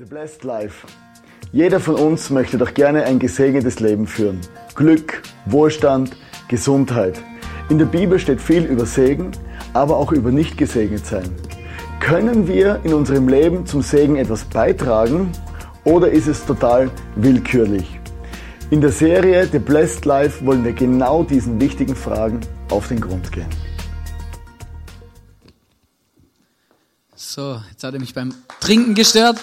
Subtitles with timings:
[0.00, 0.86] The Blessed Life.
[1.52, 4.40] Jeder von uns möchte doch gerne ein gesegnetes Leben führen.
[4.74, 6.16] Glück, Wohlstand,
[6.48, 7.20] Gesundheit.
[7.68, 9.32] In der Bibel steht viel über Segen,
[9.74, 11.30] aber auch über nicht gesegnet sein.
[12.00, 15.32] Können wir in unserem Leben zum Segen etwas beitragen
[15.84, 18.00] oder ist es total willkürlich?
[18.70, 22.40] In der Serie The Blessed Life wollen wir genau diesen wichtigen Fragen
[22.70, 23.50] auf den Grund gehen.
[27.14, 29.36] So, jetzt hat er mich beim Trinken gestört.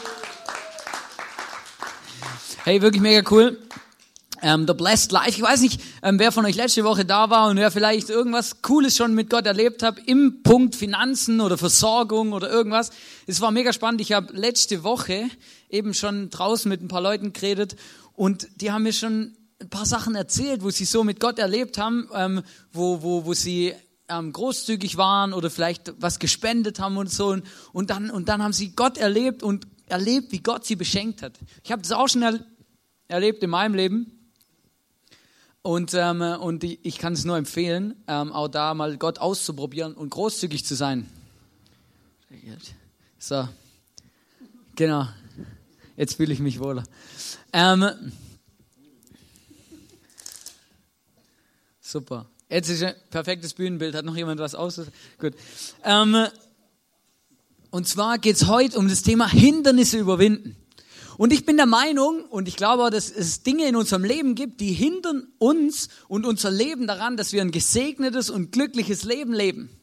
[2.68, 3.58] Hey, wirklich mega cool.
[4.42, 5.30] Ähm, The Blessed Life.
[5.30, 8.62] Ich weiß nicht, ähm, wer von euch letzte Woche da war und wer vielleicht irgendwas
[8.62, 12.90] Cooles schon mit Gott erlebt hat im Punkt Finanzen oder Versorgung oder irgendwas.
[13.26, 14.02] Es war mega spannend.
[14.02, 15.30] Ich habe letzte Woche
[15.70, 17.78] eben schon draußen mit ein paar Leuten geredet
[18.16, 21.78] und die haben mir schon ein paar Sachen erzählt, wo sie so mit Gott erlebt
[21.78, 22.44] haben, ähm,
[22.74, 23.76] wo, wo, wo sie
[24.10, 27.28] ähm, großzügig waren oder vielleicht was gespendet haben und so.
[27.28, 31.22] Und, und, dann, und dann haben sie Gott erlebt und erlebt, wie Gott sie beschenkt
[31.22, 31.40] hat.
[31.64, 32.40] Ich habe das auch schon er,
[33.08, 34.12] erlebt in meinem Leben.
[35.62, 40.12] Und, ähm, und ich kann es nur empfehlen, ähm, auch da mal Gott auszuprobieren und
[40.12, 41.10] großzügig zu sein.
[43.20, 43.50] So,
[44.76, 45.08] genau.
[45.98, 46.84] Jetzt fühle ich mich wohler.
[47.52, 48.14] Ähm,
[51.82, 52.30] super.
[52.50, 53.96] Jetzt ist ein perfektes Bühnenbild.
[53.96, 54.80] Hat noch jemand was aus?
[55.20, 55.34] Gut.
[55.84, 56.28] Ähm,
[57.72, 60.56] und zwar geht es heute um das Thema Hindernisse überwinden.
[61.18, 64.60] Und ich bin der Meinung, und ich glaube dass es Dinge in unserem Leben gibt,
[64.62, 69.77] die hindern uns und unser Leben daran, dass wir ein gesegnetes und glückliches Leben leben.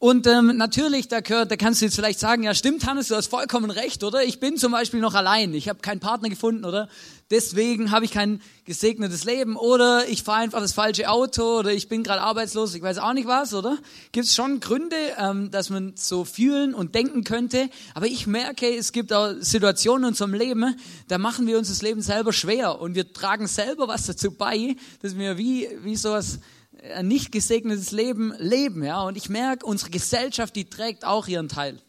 [0.00, 3.16] Und ähm, natürlich, da, gehört, da kannst du jetzt vielleicht sagen, ja stimmt Hannes, du
[3.16, 4.22] hast vollkommen recht, oder?
[4.22, 6.88] Ich bin zum Beispiel noch allein, ich habe keinen Partner gefunden, oder?
[7.32, 11.88] Deswegen habe ich kein gesegnetes Leben, oder ich fahre einfach das falsche Auto, oder ich
[11.88, 13.76] bin gerade arbeitslos, ich weiß auch nicht was, oder?
[14.12, 18.72] Gibt es schon Gründe, ähm, dass man so fühlen und denken könnte, aber ich merke,
[18.72, 20.76] es gibt auch Situationen in unserem Leben,
[21.08, 24.76] da machen wir uns das Leben selber schwer und wir tragen selber was dazu bei,
[25.02, 26.38] dass wir wie, wie sowas
[26.94, 29.02] ein nicht gesegnetes Leben leben, ja.
[29.02, 31.80] Und ich merke, unsere Gesellschaft, die trägt auch ihren Teil.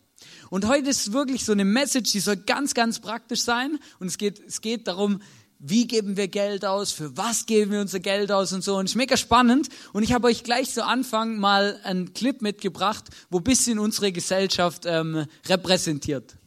[0.49, 3.79] Und heute ist wirklich so eine Message, die soll ganz, ganz praktisch sein.
[3.99, 5.21] Und es geht, es geht darum,
[5.59, 8.77] wie geben wir Geld aus, für was geben wir unser Geld aus und so.
[8.77, 9.67] Und es ist mega spannend.
[9.93, 14.83] Und ich habe euch gleich zu Anfang mal einen Clip mitgebracht, wo bisschen unsere Gesellschaft
[14.85, 16.38] ähm, repräsentiert.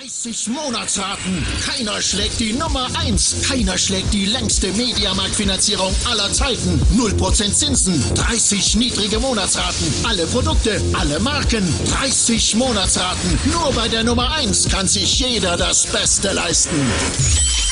[0.00, 1.46] 30 Monatsraten.
[1.66, 3.42] Keiner schlägt die Nummer 1.
[3.46, 6.80] Keiner schlägt die längste Mediamarktfinanzierung aller Zeiten.
[6.96, 8.02] 0% Zinsen.
[8.14, 9.86] 30 niedrige Monatsraten.
[10.04, 11.62] Alle Produkte, alle Marken.
[12.00, 13.38] 30 Monatsraten.
[13.52, 16.80] Nur bei der Nummer 1 kann sich jeder das Beste leisten.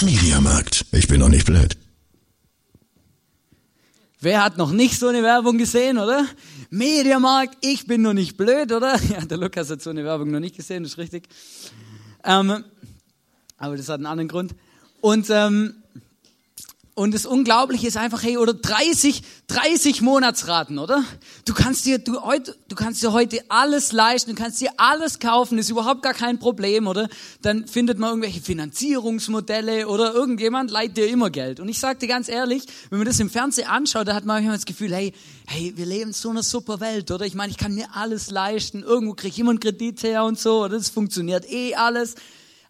[0.03, 0.85] Mediamarkt.
[0.93, 1.77] Ich bin noch nicht blöd.
[4.21, 6.27] Wer hat noch nicht so eine Werbung gesehen, oder?
[6.71, 8.99] Mediamarkt, ich bin noch nicht blöd, oder?
[9.09, 11.29] Ja, der Lukas hat so eine Werbung noch nicht gesehen, das ist richtig.
[12.25, 12.65] Ähm,
[13.59, 14.57] aber das hat einen anderen Grund.
[15.01, 15.77] Und, ähm,
[16.99, 21.05] und das Unglaubliche ist einfach, hey, oder 30, 30 Monatsraten, oder?
[21.45, 25.21] Du kannst dir, du, heute, du kannst dir heute alles leisten, du kannst dir alles
[25.21, 27.09] kaufen, ist überhaupt gar kein Problem, oder?
[27.41, 31.61] Dann findet man irgendwelche Finanzierungsmodelle oder irgendjemand leiht dir immer Geld.
[31.61, 34.39] Und ich sag dir ganz ehrlich, wenn man das im Fernsehen anschaut, da hat man
[34.39, 35.13] manchmal das Gefühl, hey,
[35.47, 37.25] hey, wir leben in so einer super Welt, oder?
[37.25, 40.37] Ich meine, ich kann mir alles leisten, irgendwo krieg ich immer einen Kredit her und
[40.37, 40.77] so, oder?
[40.77, 42.17] Das funktioniert eh alles.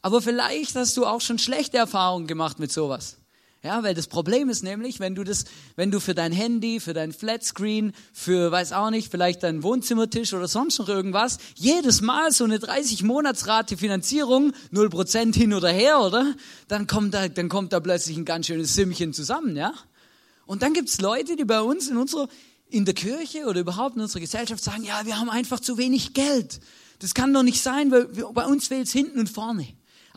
[0.03, 3.18] Aber vielleicht hast du auch schon schlechte Erfahrungen gemacht mit sowas.
[3.65, 6.95] Ja, weil das Problem ist nämlich, wenn du das, wenn du für dein Handy, für
[6.95, 12.31] dein Flatscreen, für, weiß auch nicht, vielleicht deinen Wohnzimmertisch oder sonst noch irgendwas, jedes Mal
[12.31, 16.37] so eine 30 Monatsrate Finanzierung, 0% hin oder her, oder?
[16.69, 19.75] Dann kommt da, dann kommt da plötzlich ein ganz schönes Sümmchen zusammen, ja?
[20.47, 22.29] Und dann gibt's Leute, die bei uns in unserer,
[22.71, 26.15] in der Kirche oder überhaupt in unserer Gesellschaft sagen, ja, wir haben einfach zu wenig
[26.15, 26.61] Geld.
[27.01, 29.67] Das kann doch nicht sein, weil bei uns fehlt's hinten und vorne.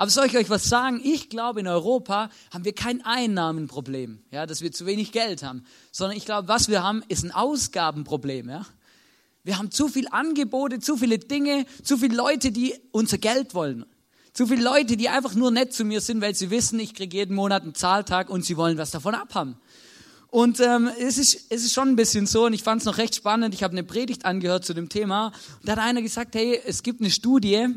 [0.01, 0.99] Aber soll ich euch was sagen?
[1.03, 5.63] Ich glaube, in Europa haben wir kein Einnahmenproblem, ja, dass wir zu wenig Geld haben,
[5.91, 8.65] sondern ich glaube, was wir haben, ist ein Ausgabenproblem, ja.
[9.43, 13.85] Wir haben zu viel Angebote, zu viele Dinge, zu viele Leute, die unser Geld wollen.
[14.33, 17.17] Zu viele Leute, die einfach nur nett zu mir sind, weil sie wissen, ich kriege
[17.17, 19.57] jeden Monat einen Zahltag und sie wollen was davon abhaben.
[20.29, 22.97] Und ähm, es, ist, es ist schon ein bisschen so, und ich fand es noch
[22.97, 26.33] recht spannend, ich habe eine Predigt angehört zu dem Thema, und da hat einer gesagt,
[26.33, 27.67] hey, es gibt eine Studie,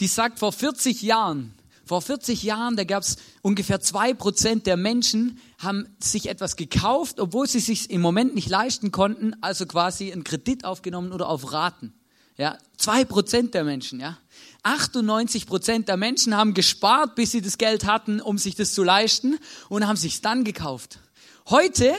[0.00, 1.54] die sagt, vor 40 Jahren,
[1.84, 7.20] vor 40 Jahren, da gab es ungefähr zwei Prozent der Menschen, haben sich etwas gekauft,
[7.20, 11.52] obwohl sie sich im Moment nicht leisten konnten, also quasi einen Kredit aufgenommen oder auf
[11.52, 11.92] Raten.
[12.36, 14.16] Ja, zwei Prozent der Menschen, ja.
[14.62, 18.82] 98 Prozent der Menschen haben gespart, bis sie das Geld hatten, um sich das zu
[18.82, 19.38] leisten
[19.68, 21.00] und haben sich dann gekauft.
[21.48, 21.94] Heute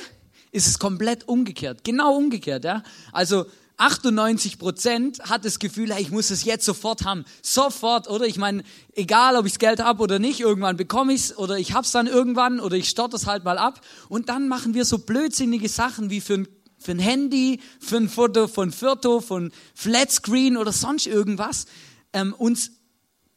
[0.51, 2.81] ist es komplett umgekehrt, genau umgekehrt, ja.
[3.11, 3.45] Also
[3.81, 7.25] 98 Prozent hat das Gefühl, ich muss es jetzt sofort haben.
[7.41, 8.27] Sofort, oder?
[8.27, 8.63] Ich meine,
[8.93, 11.91] egal, ob ich das Geld habe oder nicht, irgendwann bekomme ich es oder ich hab's
[11.91, 13.81] dann irgendwann oder ich stotter es halt mal ab.
[14.07, 16.47] Und dann machen wir so blödsinnige Sachen wie für ein,
[16.77, 21.65] für ein Handy, für ein Foto von Foto, von Flatscreen oder sonst irgendwas,
[22.13, 22.73] ähm, uns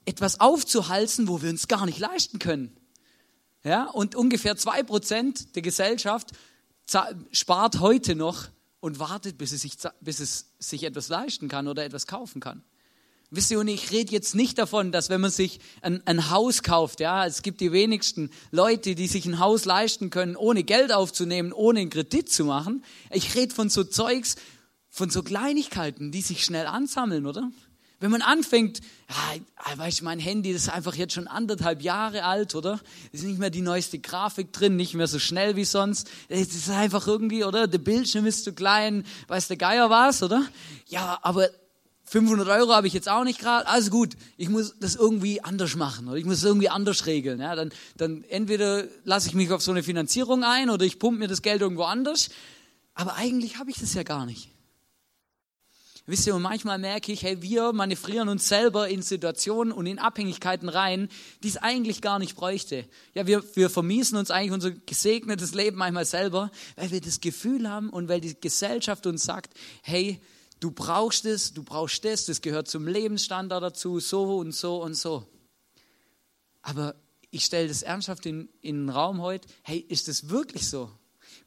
[0.05, 2.77] etwas aufzuhalsen, wo wir uns gar nicht leisten können.
[3.63, 6.33] Ja, und ungefähr zwei Prozent der Gesellschaft
[7.33, 8.49] spart heute noch
[8.85, 12.63] und wartet, bis es, sich, bis es sich etwas leisten kann oder etwas kaufen kann.
[13.31, 16.63] Wisst ihr, und ich rede jetzt nicht davon, dass wenn man sich ein, ein, Haus
[16.63, 20.93] kauft, ja, es gibt die wenigsten Leute, die sich ein Haus leisten können, ohne Geld
[20.93, 22.85] aufzunehmen, ohne einen Kredit zu machen.
[23.11, 24.37] Ich rede von so Zeugs,
[24.91, 27.51] von so Kleinigkeiten, die sich schnell ansammeln, oder?
[28.05, 32.55] Wenn man anfängt, ja, weißt du, mein Handy ist einfach jetzt schon anderthalb Jahre alt,
[32.55, 32.79] oder?
[33.13, 36.11] Ist nicht mehr die neueste Grafik drin, nicht mehr so schnell wie sonst.
[36.29, 37.67] Es ist einfach irgendwie, oder?
[37.67, 40.45] Der Bildschirm ist zu klein, weiß der Geier was, oder?
[40.87, 41.49] Ja, aber
[42.05, 43.67] 500 Euro habe ich jetzt auch nicht gerade.
[43.69, 47.41] Also gut, ich muss das irgendwie anders machen oder ich muss es irgendwie anders regeln.
[47.41, 51.21] Ja, dann, dann entweder lasse ich mich auf so eine Finanzierung ein oder ich pumpe
[51.21, 52.29] mir das Geld irgendwo anders.
[52.93, 54.54] Aber eigentlich habe ich das ja gar nicht.
[56.07, 59.99] Wisst ihr, und manchmal merke ich, hey, wir manövrieren uns selber in Situationen und in
[59.99, 61.09] Abhängigkeiten rein,
[61.43, 62.85] die es eigentlich gar nicht bräuchte.
[63.15, 67.71] Ja, wir, wir vermiesen uns eigentlich unser gesegnetes Leben manchmal selber, weil wir das Gefühl
[67.71, 70.21] haben und weil die Gesellschaft uns sagt, hey,
[70.61, 74.95] du brauchst es, du brauchst das, das gehört zum Lebensstandard dazu, so und so und
[74.95, 75.27] so.
[76.61, 76.97] Aber
[77.31, 80.91] ich stelle das ernsthaft in, in den Raum heute, hey, ist das wirklich so?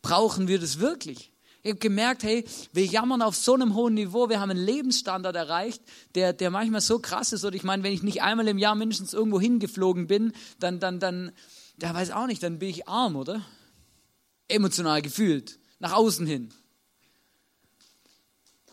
[0.01, 1.31] Brauchen wir das wirklich?
[1.67, 5.35] Ich habe gemerkt, hey, wir jammern auf so einem hohen Niveau, wir haben einen Lebensstandard
[5.35, 5.81] erreicht,
[6.15, 7.43] der, der manchmal so krass ist.
[7.43, 10.31] Und ich meine, wenn ich nicht einmal im Jahr mindestens irgendwo hingeflogen bin,
[10.61, 11.33] dann, dann, dann,
[11.77, 13.45] da weiß auch nicht, dann bin ich arm, oder?
[14.47, 16.53] Emotional gefühlt, nach außen hin.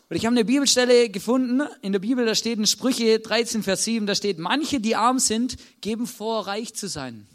[0.07, 3.83] Und ich habe eine Bibelstelle gefunden, in der Bibel, da steht in Sprüche 13, Vers
[3.83, 7.27] 7, da steht, manche, die arm sind, geben vor, reich zu sein.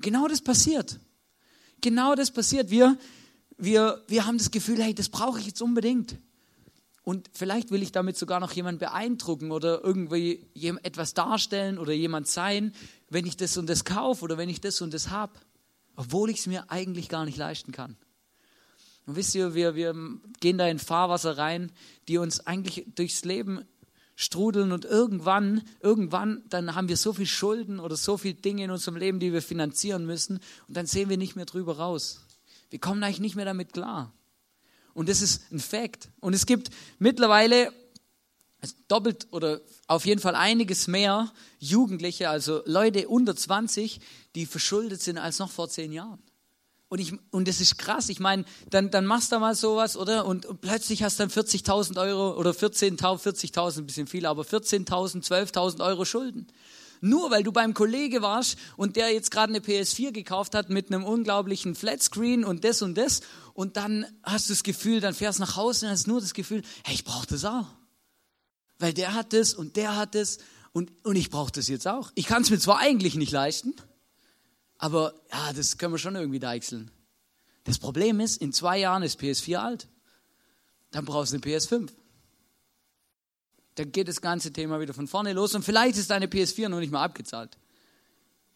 [0.00, 0.98] Genau das passiert.
[1.82, 2.70] Genau das passiert.
[2.70, 2.96] Wir,
[3.60, 6.16] wir, wir haben das Gefühl, hey, das brauche ich jetzt unbedingt.
[7.02, 10.46] Und vielleicht will ich damit sogar noch jemanden beeindrucken oder irgendwie
[10.82, 12.72] etwas darstellen oder jemand sein,
[13.08, 15.32] wenn ich das und das kaufe oder wenn ich das und das habe,
[15.96, 17.96] obwohl ich es mir eigentlich gar nicht leisten kann.
[19.06, 19.94] Und wisst ihr, wir, wir
[20.40, 21.72] gehen da in Fahrwasser rein,
[22.06, 23.64] die uns eigentlich durchs Leben
[24.14, 28.70] strudeln und irgendwann, irgendwann, dann haben wir so viel Schulden oder so viele Dinge in
[28.70, 32.20] unserem Leben, die wir finanzieren müssen und dann sehen wir nicht mehr drüber raus.
[32.70, 34.12] Wir kommen eigentlich nicht mehr damit klar.
[34.94, 36.08] Und das ist ein Fakt.
[36.20, 37.72] Und es gibt mittlerweile
[38.88, 44.00] doppelt oder auf jeden Fall einiges mehr Jugendliche, also Leute unter 20,
[44.34, 46.22] die verschuldet sind als noch vor zehn Jahren.
[46.88, 48.08] Und, ich, und das ist krass.
[48.08, 50.26] Ich meine, dann, dann machst du mal sowas, oder?
[50.26, 54.42] Und, und plötzlich hast du dann 40.000 Euro oder 14.000, 40.000, ein bisschen viel, aber
[54.42, 56.48] 14.000, 12.000 Euro Schulden.
[57.00, 60.92] Nur weil du beim Kollege warst und der jetzt gerade eine PS4 gekauft hat mit
[60.92, 63.22] einem unglaublichen Flatscreen und das und das
[63.54, 66.34] und dann hast du das Gefühl, dann fährst du nach Hause und hast nur das
[66.34, 67.66] Gefühl, hey, ich brauche das auch.
[68.78, 70.38] Weil der hat das und der hat das
[70.72, 72.12] und, und ich brauche das jetzt auch.
[72.14, 73.74] Ich kann es mir zwar eigentlich nicht leisten,
[74.76, 76.90] aber ja, das können wir schon irgendwie deichseln.
[77.64, 79.88] Das Problem ist, in zwei Jahren ist PS4 alt.
[80.90, 81.90] Dann brauchst du eine PS5
[83.80, 86.80] dann geht das ganze Thema wieder von vorne los und vielleicht ist deine PS4 noch
[86.80, 87.56] nicht mal abgezahlt.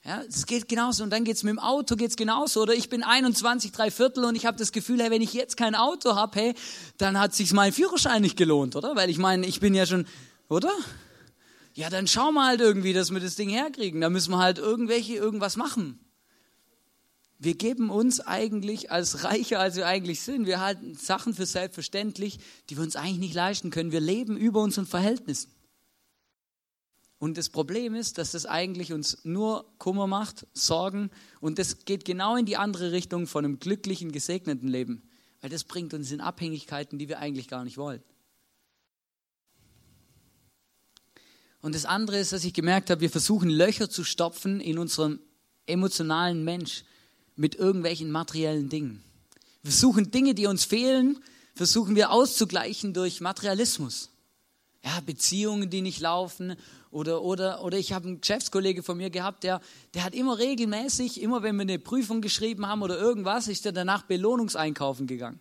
[0.05, 2.91] Ja, es geht genauso und dann geht es mit dem Auto geht's genauso oder ich
[2.91, 6.15] bin 21, drei Viertel und ich habe das Gefühl, hey, wenn ich jetzt kein Auto
[6.15, 6.55] habe, hey,
[6.99, 8.97] dann hat sich mein Führerschein nicht gelohnt, oder?
[8.97, 10.07] Weil ich meine, ich bin ja schon,
[10.51, 10.71] oder?
[11.73, 14.03] Ja, dann schauen wir halt irgendwie, dass wir das Ding herkriegen.
[14.03, 15.99] Da müssen wir halt irgendwelche irgendwas machen.
[17.45, 20.47] Wir geben uns eigentlich als reicher, als wir eigentlich sind.
[20.47, 22.39] Wir halten Sachen für selbstverständlich,
[22.71, 23.93] die wir uns eigentlich nicht leisten können.
[23.93, 25.51] Wir leben über unseren Verhältnissen.
[27.19, 31.11] Und das Problem ist, dass das eigentlich uns nur Kummer macht, Sorgen.
[31.41, 35.03] Und das geht genau in die andere Richtung von einem glücklichen, gesegneten Leben.
[35.41, 38.03] Weil das bringt uns in Abhängigkeiten, die wir eigentlich gar nicht wollen.
[41.61, 45.21] Und das andere ist, dass ich gemerkt habe, wir versuchen Löcher zu stopfen in unserem
[45.67, 46.85] emotionalen Mensch
[47.37, 49.03] mit irgendwelchen materiellen Dingen.
[49.63, 51.19] Wir suchen Dinge, die uns fehlen,
[51.55, 54.11] versuchen wir auszugleichen durch Materialismus.
[54.85, 56.57] Ja, Beziehungen, die nicht laufen.
[56.91, 59.61] Oder, oder, oder ich habe einen Geschäftskollege von mir gehabt, der,
[59.95, 63.73] der hat immer regelmäßig, immer wenn wir eine Prüfung geschrieben haben oder irgendwas, ist er
[63.73, 65.41] danach Belohnungseinkaufen gegangen.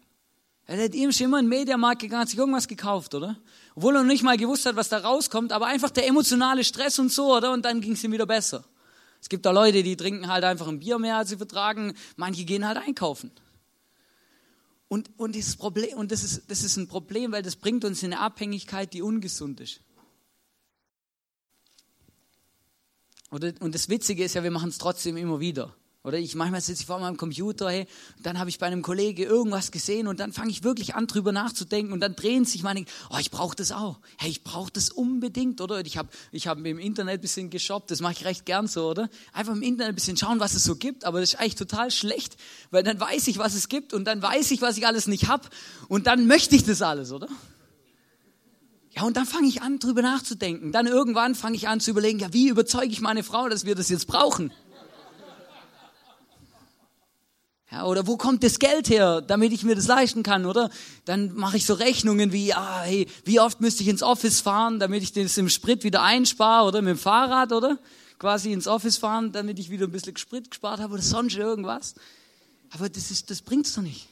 [0.65, 3.37] Er hat ihm schon immer in den Mediamarkt gegangen, hat sich irgendwas gekauft, oder?
[3.75, 6.97] Obwohl er noch nicht mal gewusst hat, was da rauskommt, aber einfach der emotionale Stress
[6.99, 7.51] und so, oder?
[7.51, 8.63] Und dann ging es ihm wieder besser.
[9.23, 11.93] Es gibt da Leute, die trinken halt einfach ein Bier mehr, als sie vertragen.
[12.17, 13.31] Manche gehen halt einkaufen.
[14.89, 18.03] Und, und, dieses Problem, und das, ist, das ist ein Problem, weil das bringt uns
[18.03, 19.79] in eine Abhängigkeit, die ungesund ist.
[23.29, 25.73] Und das Witzige ist ja, wir machen es trotzdem immer wieder.
[26.05, 27.87] Oder ich manchmal sitze ich vor meinem Computer, hey,
[28.21, 31.31] dann habe ich bei einem Kollege irgendwas gesehen und dann fange ich wirklich an, drüber
[31.31, 33.99] nachzudenken und dann drehen sich meine, oh, ich brauche das auch.
[34.17, 35.79] Hey, ich brauche das unbedingt, oder?
[35.79, 38.89] Ich habe ich hab im Internet ein bisschen geshoppt, das mache ich recht gern so,
[38.89, 39.09] oder?
[39.31, 41.89] Einfach im Internet ein bisschen schauen, was es so gibt, aber das ist eigentlich total
[41.89, 42.35] schlecht,
[42.69, 45.29] weil dann weiß ich, was es gibt und dann weiß ich, was ich alles nicht
[45.29, 45.47] habe
[45.87, 47.29] und dann möchte ich das alles, oder?
[48.95, 50.71] Ja, und dann fange ich an, drüber nachzudenken.
[50.71, 53.73] Dann irgendwann fange ich an zu überlegen, ja, wie überzeuge ich meine Frau, dass wir
[53.73, 54.51] das jetzt brauchen?
[57.73, 60.69] Ja, oder wo kommt das Geld her, damit ich mir das leisten kann, oder?
[61.05, 64.79] Dann mache ich so Rechnungen wie, ah, hey, wie oft müsste ich ins Office fahren,
[64.79, 67.79] damit ich das im Sprit wieder einspare, oder mit dem Fahrrad, oder?
[68.19, 71.95] Quasi ins Office fahren, damit ich wieder ein bisschen Sprit gespart habe oder sonst irgendwas.
[72.69, 74.07] Aber das ist, das bringt's doch nicht.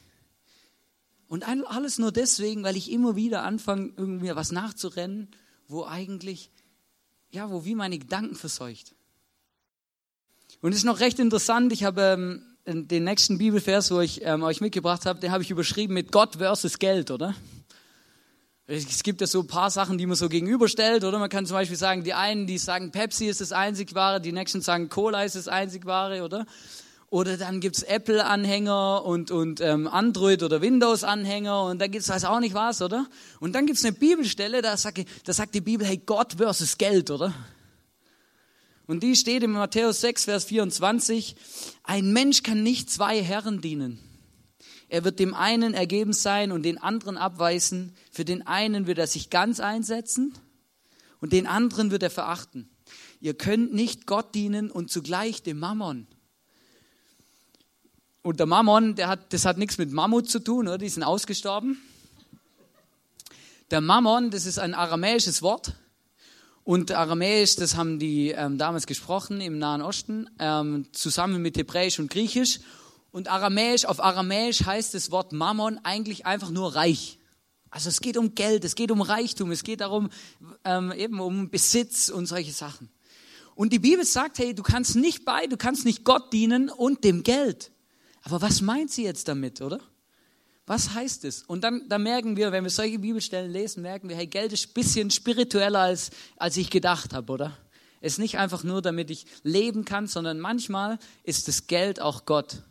[1.27, 5.27] Und alles nur deswegen, weil ich immer wieder anfange, irgendwie was nachzurennen,
[5.67, 6.49] wo eigentlich,
[7.29, 8.95] ja, wo wie meine Gedanken verseucht.
[10.61, 14.43] Und es ist noch recht interessant, ich habe ähm, den nächsten Bibelvers, wo ich ähm,
[14.43, 17.35] euch mitgebracht habe, den habe ich überschrieben mit Gott versus Geld, oder?
[18.67, 21.19] Es gibt ja so ein paar Sachen, die man so gegenüberstellt, oder?
[21.19, 24.31] Man kann zum Beispiel sagen, die einen, die sagen, Pepsi ist das einzig wahre, die
[24.31, 26.45] nächsten sagen, Cola ist das einzig wahre, oder?
[27.09, 32.39] Oder dann gibt's Apple-Anhänger und, und ähm, Android- oder Windows-Anhänger und da gibt's weiß auch
[32.39, 33.07] nicht was, oder?
[33.41, 37.11] Und dann gibt's eine Bibelstelle, da sagt, da sagt die Bibel, hey, Gott versus Geld,
[37.11, 37.33] oder?
[38.87, 41.35] Und die steht in Matthäus 6, Vers 24.
[41.83, 43.99] Ein Mensch kann nicht zwei Herren dienen.
[44.89, 47.95] Er wird dem einen ergeben sein und den anderen abweisen.
[48.11, 50.33] Für den einen wird er sich ganz einsetzen
[51.21, 52.69] und den anderen wird er verachten.
[53.21, 56.07] Ihr könnt nicht Gott dienen und zugleich dem Mammon.
[58.23, 60.77] Und der Mammon, der hat, das hat nichts mit Mammut zu tun, oder?
[60.77, 61.81] die sind ausgestorben.
[63.71, 65.75] Der Mammon, das ist ein aramäisches Wort
[66.63, 71.99] und Aramäisch, das haben die ähm, damals gesprochen im Nahen Osten, ähm, zusammen mit Hebräisch
[71.99, 72.59] und Griechisch.
[73.11, 77.17] Und Aramäisch, auf Aramäisch heißt das Wort Mammon eigentlich einfach nur reich.
[77.71, 80.09] Also es geht um Geld, es geht um Reichtum, es geht darum,
[80.63, 82.89] ähm, eben um Besitz und solche Sachen.
[83.55, 87.03] Und die Bibel sagt, hey, du kannst nicht bei, du kannst nicht Gott dienen und
[87.03, 87.71] dem Geld.
[88.23, 89.79] Aber was meint sie jetzt damit, oder?
[90.71, 91.43] Was heißt es?
[91.43, 94.69] Und dann, dann merken wir, wenn wir solche Bibelstellen lesen, merken wir, hey, Geld ist
[94.69, 97.57] ein bisschen spiritueller, als, als ich gedacht habe, oder?
[97.99, 102.23] Es ist nicht einfach nur, damit ich leben kann, sondern manchmal ist das Geld auch
[102.23, 102.63] Gott.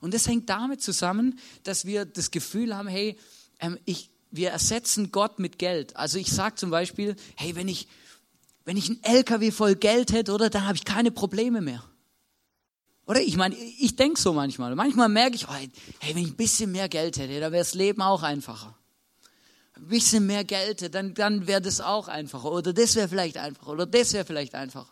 [0.00, 3.18] Und das hängt damit zusammen, dass wir das Gefühl haben, hey,
[3.60, 5.96] ähm, ich, wir ersetzen Gott mit Geld.
[5.96, 7.88] Also ich sage zum Beispiel, hey, wenn ich,
[8.66, 11.82] wenn ich einen LKW voll Geld hätte, oder, dann habe ich keine Probleme mehr.
[13.06, 14.74] Oder ich meine, ich denke so manchmal.
[14.74, 15.70] Manchmal merke ich, oh, hey,
[16.14, 18.76] wenn ich ein bisschen mehr Geld hätte, dann wäre das Leben auch einfacher.
[19.74, 22.52] Ein bisschen mehr Geld, dann, dann wäre das auch einfacher.
[22.52, 23.70] Oder das wäre vielleicht einfacher.
[23.70, 24.88] Oder das wäre vielleicht einfacher.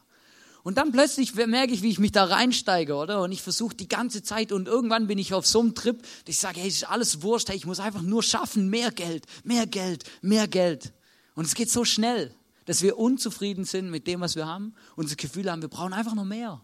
[0.63, 3.23] Und dann plötzlich merke ich, wie ich mich da reinsteige, oder?
[3.23, 6.35] Und ich versuche die ganze Zeit und irgendwann bin ich auf so einem Trip, dass
[6.35, 9.25] ich sage, hey, es ist alles wurscht, hey, ich muss einfach nur schaffen, mehr Geld,
[9.43, 10.93] mehr Geld, mehr Geld.
[11.35, 12.35] Und es geht so schnell,
[12.67, 15.95] dass wir unzufrieden sind mit dem, was wir haben und das Gefühl haben, wir brauchen
[15.95, 16.61] einfach noch mehr.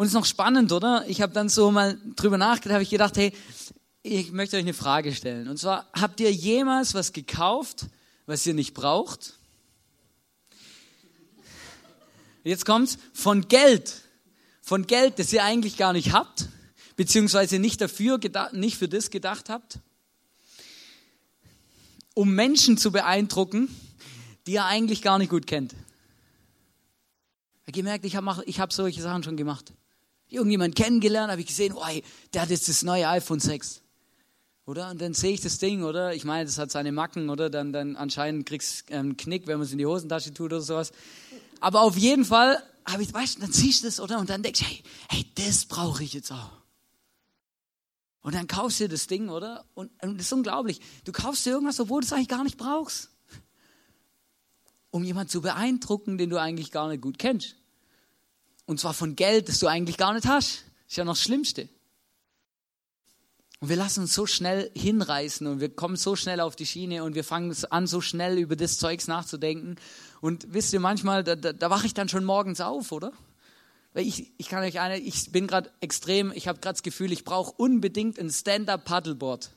[0.00, 1.04] Und es ist noch spannend, oder?
[1.08, 3.34] Ich habe dann so mal drüber nachgedacht, habe ich gedacht, hey,
[4.02, 5.46] ich möchte euch eine Frage stellen.
[5.46, 7.84] Und zwar, habt ihr jemals was gekauft,
[8.24, 9.34] was ihr nicht braucht?
[12.44, 13.94] Jetzt kommt's von Geld,
[14.62, 16.48] von Geld, das ihr eigentlich gar nicht habt,
[16.96, 18.18] beziehungsweise nicht dafür
[18.52, 19.80] nicht für das gedacht habt,
[22.14, 23.68] um Menschen zu beeindrucken,
[24.46, 25.74] die ihr eigentlich gar nicht gut kennt.
[27.66, 29.74] Gemerkt, ich habe hab solche Sachen schon gemacht
[30.30, 31.84] irgendjemand kennengelernt, habe ich gesehen, oh,
[32.32, 33.82] der hat jetzt das neue iPhone 6.
[34.66, 34.90] Oder?
[34.90, 36.14] Und dann sehe ich das Ding, oder?
[36.14, 37.50] Ich meine, das hat seine Macken, oder?
[37.50, 40.60] Dann, dann anscheinend kriegst du einen Knick, wenn man es in die Hosentasche tut oder
[40.60, 40.92] sowas.
[41.60, 44.18] Aber auf jeden Fall habe ich, weißt du, dann siehst du das, oder?
[44.18, 46.52] Und dann denkst du, hey, hey, das brauche ich jetzt auch.
[48.22, 49.64] Und dann kaufst du das Ding, oder?
[49.74, 50.80] Und, und das ist unglaublich.
[51.04, 53.10] Du kaufst dir irgendwas, obwohl du es eigentlich gar nicht brauchst.
[54.90, 57.56] Um jemanden zu beeindrucken, den du eigentlich gar nicht gut kennst.
[58.70, 60.62] Und zwar von Geld, das du eigentlich gar nicht hast.
[60.88, 61.68] Ist ja noch das Schlimmste.
[63.58, 67.02] Und wir lassen uns so schnell hinreißen und wir kommen so schnell auf die Schiene
[67.02, 69.74] und wir fangen an, so schnell über das Zeugs nachzudenken.
[70.20, 73.12] Und wisst ihr, manchmal, da, da, da wache ich dann schon morgens auf, oder?
[73.92, 77.10] Weil ich, ich kann euch eine, ich bin gerade extrem, ich habe gerade das Gefühl,
[77.10, 79.50] ich brauche unbedingt ein Stand-up-Paddleboard.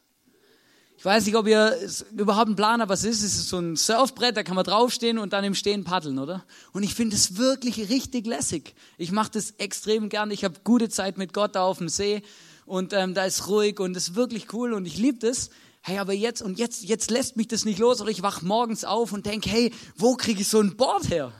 [0.97, 1.77] Ich weiß nicht, ob ihr
[2.15, 3.23] überhaupt einen Plan habt, was es ist.
[3.23, 6.45] Es ist so ein Surfbrett, da kann man draufstehen und dann im Stehen paddeln, oder?
[6.71, 8.73] Und ich finde es wirklich richtig lässig.
[8.97, 10.31] Ich mache das extrem gern.
[10.31, 12.21] Ich habe gute Zeit mit Gott da auf dem See
[12.65, 15.49] und ähm, da ist ruhig und ist wirklich cool und ich liebe das.
[15.81, 18.85] Hey, aber jetzt und jetzt, jetzt lässt mich das nicht los oder ich wach morgens
[18.85, 21.33] auf und denke, hey, wo kriege ich so ein Board her?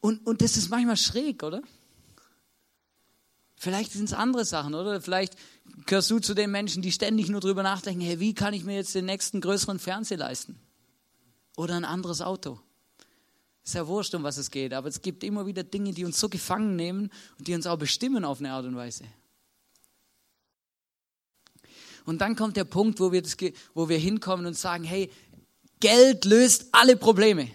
[0.00, 1.62] Und, und das ist manchmal schräg, oder?
[3.64, 5.00] Vielleicht sind es andere Sachen, oder?
[5.00, 5.36] Vielleicht
[5.86, 8.74] gehörst du zu den Menschen, die ständig nur drüber nachdenken, hey, wie kann ich mir
[8.74, 10.60] jetzt den nächsten größeren Fernseher leisten?
[11.56, 12.60] Oder ein anderes Auto.
[13.64, 16.20] Ist ja wurscht, um was es geht, aber es gibt immer wieder Dinge, die uns
[16.20, 19.04] so gefangen nehmen und die uns auch bestimmen auf eine Art und Weise.
[22.04, 23.34] Und dann kommt der Punkt, wo wir, das,
[23.72, 25.10] wo wir hinkommen und sagen, hey,
[25.80, 27.48] Geld löst alle Probleme.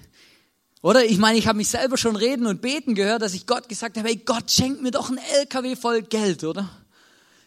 [0.81, 1.05] Oder?
[1.05, 3.97] Ich meine, ich habe mich selber schon reden und beten gehört, dass ich Gott gesagt
[3.97, 6.69] habe, hey Gott, schenk mir doch ein LKW voll Geld, oder?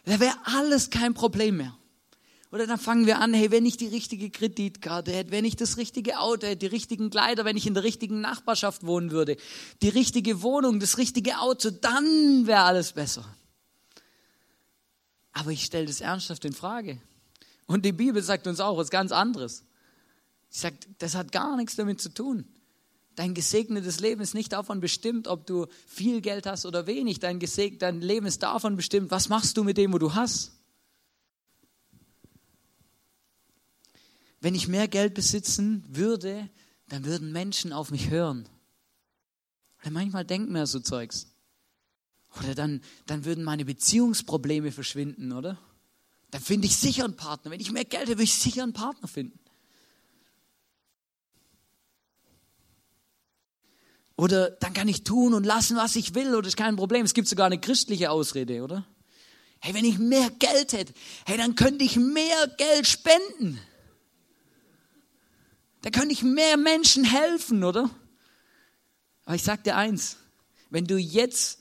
[0.05, 1.75] Da wäre alles kein Problem mehr.
[2.51, 5.77] Oder dann fangen wir an, hey, wenn ich die richtige Kreditkarte hätte, wenn ich das
[5.77, 9.37] richtige Auto hätte, die richtigen Kleider, wenn ich in der richtigen Nachbarschaft wohnen würde,
[9.81, 13.25] die richtige Wohnung, das richtige Auto, dann wäre alles besser.
[15.31, 17.01] Aber ich stelle das ernsthaft in Frage.
[17.65, 19.63] Und die Bibel sagt uns auch was ganz anderes.
[20.49, 22.45] Sie sagt, das hat gar nichts damit zu tun.
[23.15, 27.19] Dein gesegnetes Leben ist nicht davon bestimmt, ob du viel Geld hast oder wenig.
[27.19, 30.51] Dein, Geseg dein Leben ist davon bestimmt, was machst du mit dem, wo du hast.
[34.41, 36.49] Wenn ich mehr Geld besitzen würde,
[36.89, 38.49] dann würden Menschen auf mich hören.
[39.81, 41.27] Oder manchmal denken wir so Zeugs.
[42.39, 45.59] Oder dann, dann würden meine Beziehungsprobleme verschwinden, oder?
[46.31, 47.51] Dann finde ich sicher einen Partner.
[47.51, 49.39] Wenn ich mehr Geld hätte, würde ich sicher einen Partner finden.
[54.15, 57.05] Oder dann kann ich tun und lassen, was ich will, oder ist kein Problem.
[57.05, 58.85] Es gibt sogar eine christliche Ausrede, oder?
[59.59, 60.93] Hey, wenn ich mehr Geld hätte,
[61.25, 63.59] hey, dann könnte ich mehr Geld spenden.
[65.81, 67.89] Dann könnte ich mehr Menschen helfen, oder?
[69.25, 70.17] Aber ich sag dir eins,
[70.69, 71.59] wenn du jetzt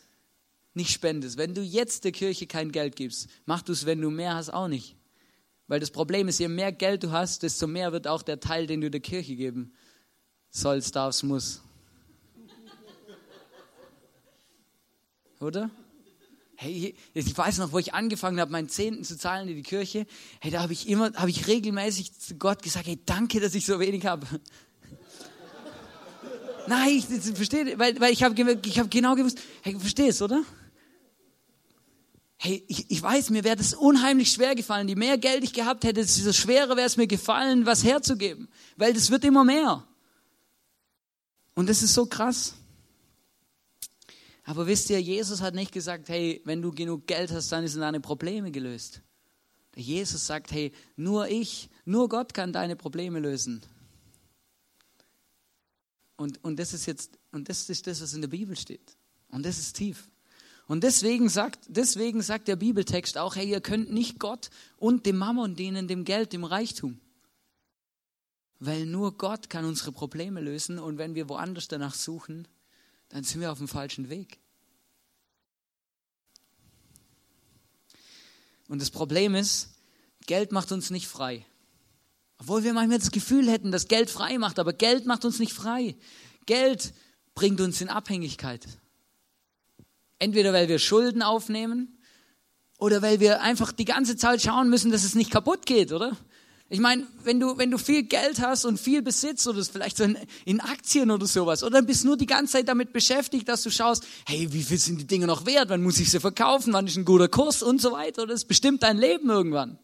[0.74, 4.10] nicht spendest, wenn du jetzt der Kirche kein Geld gibst, mach du es, wenn du
[4.10, 4.96] mehr hast, auch nicht.
[5.68, 8.66] Weil das Problem ist, je mehr Geld du hast, desto mehr wird auch der Teil,
[8.66, 9.72] den du der Kirche geben
[10.50, 11.62] sollst, darfst, muss.
[15.42, 15.70] Oder?
[16.56, 20.06] Hey, ich weiß noch, wo ich angefangen habe, meinen Zehnten zu zahlen in die Kirche.
[20.40, 23.66] Hey, da habe ich immer, habe ich regelmäßig zu Gott gesagt, hey, danke, dass ich
[23.66, 24.26] so wenig habe.
[26.68, 30.42] Nein, ich, verstehe, weil, weil ich habe ich hab genau gewusst, hey, verstehst, oder?
[32.36, 34.88] Hey, ich, ich weiß, mir wäre das unheimlich schwer gefallen.
[34.88, 38.48] Je mehr Geld ich gehabt hätte, desto schwerer wäre es mir gefallen, was herzugeben.
[38.76, 39.84] Weil das wird immer mehr.
[41.54, 42.54] Und das ist so krass.
[44.44, 47.80] Aber wisst ihr, Jesus hat nicht gesagt, hey, wenn du genug Geld hast, dann sind
[47.80, 49.02] deine Probleme gelöst.
[49.74, 53.62] Jesus sagt, hey, nur ich, nur Gott kann deine Probleme lösen.
[56.16, 58.96] Und, und das ist jetzt, und das ist das, was in der Bibel steht.
[59.30, 60.08] Und das ist tief.
[60.66, 65.18] Und deswegen sagt, deswegen sagt der Bibeltext auch, hey, ihr könnt nicht Gott und dem
[65.18, 67.00] Mammon dienen, dem Geld, dem Reichtum.
[68.58, 72.46] Weil nur Gott kann unsere Probleme lösen und wenn wir woanders danach suchen,
[73.12, 74.38] dann sind wir auf dem falschen Weg.
[78.68, 79.68] Und das Problem ist,
[80.26, 81.44] Geld macht uns nicht frei.
[82.38, 85.52] Obwohl wir manchmal das Gefühl hätten, dass Geld frei macht, aber Geld macht uns nicht
[85.52, 85.94] frei.
[86.46, 86.94] Geld
[87.34, 88.66] bringt uns in Abhängigkeit.
[90.18, 91.98] Entweder weil wir Schulden aufnehmen
[92.78, 96.16] oder weil wir einfach die ganze Zeit schauen müssen, dass es nicht kaputt geht, oder?
[96.72, 100.04] Ich meine, wenn du, wenn du viel Geld hast und viel Besitz oder vielleicht so
[100.04, 103.62] in, in Aktien oder sowas, oder bist du nur die ganze Zeit damit beschäftigt, dass
[103.62, 105.68] du schaust, hey, wie viel sind die Dinge noch wert?
[105.68, 106.72] Wann muss ich sie verkaufen?
[106.72, 108.26] Wann ist ein guter Kurs und so weiter?
[108.26, 109.78] Das bestimmt dein Leben irgendwann.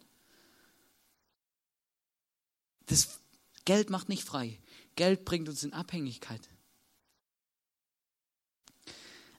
[2.86, 3.20] Das
[3.66, 4.58] Geld macht nicht frei.
[4.96, 6.40] Geld bringt uns in Abhängigkeit.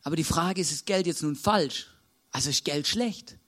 [0.03, 1.87] Aber die Frage ist, ist Geld jetzt nun falsch?
[2.29, 3.39] Also ist Geld schlecht?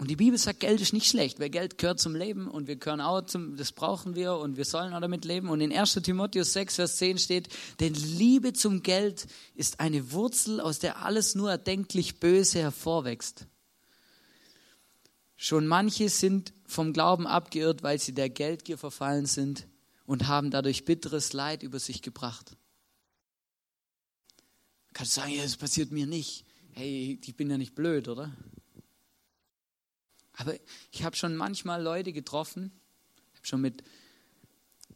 [0.00, 2.76] Und die Bibel sagt, Geld ist nicht schlecht, weil Geld gehört zum Leben und wir
[2.76, 5.50] gehören auch zum, das brauchen wir und wir sollen auch damit leben.
[5.50, 7.48] Und in 1 Timotheus 6, Vers 10 steht,
[7.80, 13.46] denn Liebe zum Geld ist eine Wurzel, aus der alles nur erdenklich Böse hervorwächst.
[15.36, 19.68] Schon manche sind vom Glauben abgeirrt, weil sie der Geldgier verfallen sind
[20.06, 22.56] und haben dadurch bitteres Leid über sich gebracht.
[24.94, 26.46] Kannst du sagen, ja, das passiert mir nicht.
[26.72, 28.34] Hey, ich bin ja nicht blöd, oder?
[30.40, 30.54] Aber
[30.90, 32.72] ich habe schon manchmal Leute getroffen,
[33.34, 33.84] habe schon mit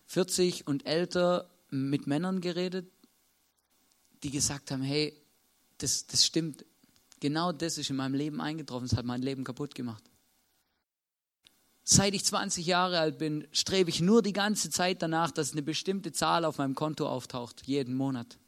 [0.06, 2.90] 40 und älter mit Männern geredet,
[4.22, 5.14] die gesagt haben, hey,
[5.76, 6.64] das, das stimmt,
[7.20, 10.02] genau das ist in meinem Leben eingetroffen, das hat mein Leben kaputt gemacht.
[11.82, 15.62] Seit ich 20 Jahre alt bin, strebe ich nur die ganze Zeit danach, dass eine
[15.62, 18.38] bestimmte Zahl auf meinem Konto auftaucht, jeden Monat.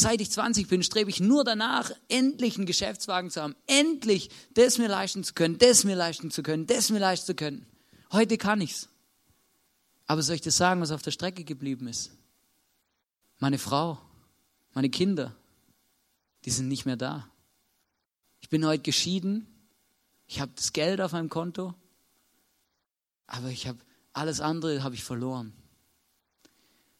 [0.00, 4.78] Seit ich 20 bin, strebe ich nur danach, endlich einen Geschäftswagen zu haben, endlich das
[4.78, 7.66] mir leisten zu können, das mir leisten zu können, das mir leisten zu können.
[8.12, 8.88] Heute kann ich's.
[10.06, 12.12] Aber soll ich dir sagen, was auf der Strecke geblieben ist?
[13.40, 13.98] Meine Frau,
[14.72, 15.34] meine Kinder,
[16.44, 17.28] die sind nicht mehr da.
[18.38, 19.48] Ich bin heute geschieden,
[20.28, 21.74] ich habe das Geld auf meinem Konto,
[23.26, 23.80] aber ich habe
[24.12, 25.52] alles andere habe ich verloren.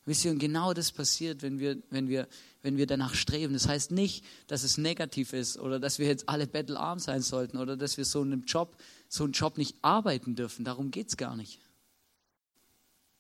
[0.09, 2.29] Wisst ihr, und genau das passiert, wenn wir, wenn, wir,
[2.63, 3.53] wenn wir danach streben.
[3.53, 7.59] Das heißt nicht, dass es negativ ist oder dass wir jetzt alle bettelarm sein sollten
[7.59, 10.65] oder dass wir so einen Job, so einen Job nicht arbeiten dürfen.
[10.65, 11.61] Darum geht es gar nicht.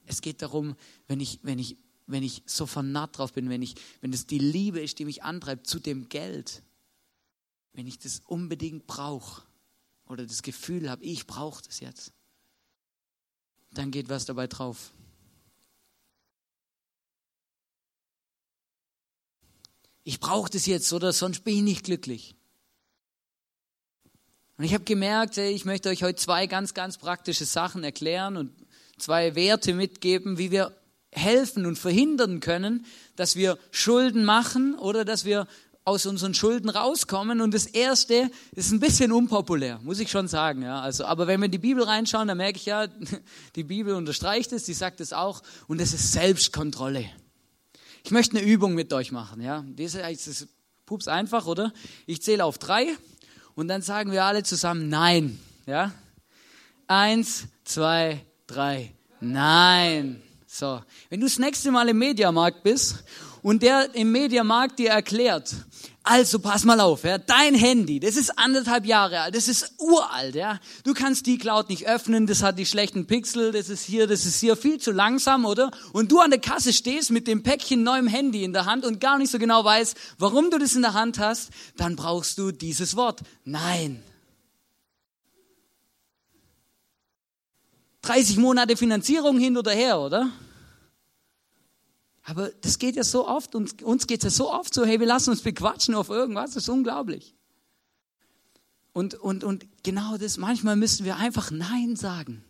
[0.06, 0.76] Es geht darum,
[1.08, 4.38] wenn ich, wenn ich, wenn ich so vernarrt drauf bin, wenn, ich, wenn es die
[4.38, 6.62] Liebe ist, die mich antreibt zu dem Geld,
[7.74, 9.42] wenn ich das unbedingt brauche,
[10.06, 12.14] oder das Gefühl habe, ich brauche das jetzt,
[13.72, 14.90] dann geht was dabei drauf.
[20.08, 22.34] Ich brauche das jetzt oder sonst bin ich nicht glücklich.
[24.56, 28.54] Und ich habe gemerkt, ich möchte euch heute zwei ganz, ganz praktische Sachen erklären und
[28.96, 30.74] zwei Werte mitgeben, wie wir
[31.12, 35.46] helfen und verhindern können, dass wir Schulden machen oder dass wir
[35.84, 37.42] aus unseren Schulden rauskommen.
[37.42, 40.62] Und das erste ist ein bisschen unpopulär, muss ich schon sagen.
[40.62, 40.80] Ja.
[40.80, 42.86] Also, aber wenn wir in die Bibel reinschauen, dann merke ich ja,
[43.56, 45.42] die Bibel unterstreicht es, die sagt es auch.
[45.66, 47.10] Und das ist Selbstkontrolle.
[48.08, 49.42] Ich möchte eine Übung mit euch machen.
[49.42, 49.62] Ja.
[49.76, 50.48] Das ist
[50.86, 51.74] pups einfach, oder?
[52.06, 52.86] Ich zähle auf drei
[53.54, 55.38] und dann sagen wir alle zusammen Nein.
[55.66, 55.92] Ja.
[56.86, 58.94] Eins, zwei, drei.
[59.20, 60.22] Nein.
[60.46, 63.04] So, wenn du das nächste Mal im Mediamarkt bist
[63.42, 65.54] und der im Mediamarkt dir erklärt,
[66.08, 70.34] also pass mal auf, ja, dein Handy, das ist anderthalb Jahre alt, das ist uralt,
[70.34, 70.58] ja.
[70.82, 74.24] Du kannst die Cloud nicht öffnen, das hat die schlechten Pixel, das ist hier, das
[74.24, 75.70] ist hier viel zu langsam, oder?
[75.92, 79.00] Und du an der Kasse stehst mit dem Päckchen neuem Handy in der Hand und
[79.00, 82.52] gar nicht so genau weißt, warum du das in der Hand hast, dann brauchst du
[82.52, 83.20] dieses Wort.
[83.44, 84.02] Nein.
[88.00, 90.30] 30 Monate Finanzierung hin oder her, oder?
[92.28, 95.00] Aber das geht ja so oft, und uns geht es ja so oft so, hey,
[95.00, 97.34] wir lassen uns bequatschen auf irgendwas, das ist unglaublich.
[98.92, 102.44] Und, und, und genau das, manchmal müssen wir einfach Nein sagen.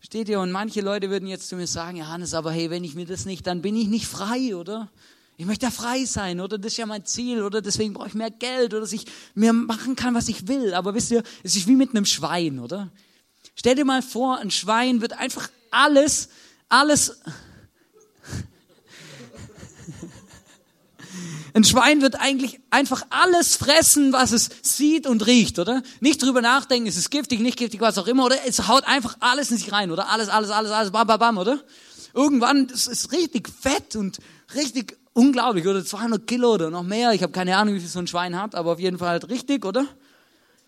[0.00, 2.84] Steht ihr, und manche Leute würden jetzt zu mir sagen, ja, Hannes, aber hey, wenn
[2.84, 4.90] ich mir das nicht, dann bin ich nicht frei, oder?
[5.38, 6.58] Ich möchte ja frei sein, oder?
[6.58, 7.62] Das ist ja mein Ziel, oder?
[7.62, 10.74] Deswegen brauche ich mehr Geld, oder dass ich mir machen kann, was ich will.
[10.74, 12.90] Aber wisst ihr, es ist wie mit einem Schwein, oder?
[13.54, 16.28] Stell dir mal vor, ein Schwein wird einfach alles,
[16.68, 17.22] alles,
[21.54, 25.82] Ein Schwein wird eigentlich einfach alles fressen, was es sieht und riecht, oder?
[26.00, 28.36] Nicht drüber nachdenken, ist es giftig, nicht giftig, was auch immer, oder?
[28.46, 30.08] Es haut einfach alles in sich rein, oder?
[30.08, 31.60] Alles, alles, alles, alles, bam, bam, bam, oder?
[32.14, 34.18] Irgendwann ist es richtig fett und
[34.54, 35.84] richtig unglaublich, oder?
[35.84, 37.12] 200 Kilo oder noch mehr.
[37.12, 39.28] Ich habe keine Ahnung, wie viel so ein Schwein hat, aber auf jeden Fall halt
[39.28, 39.86] richtig, oder?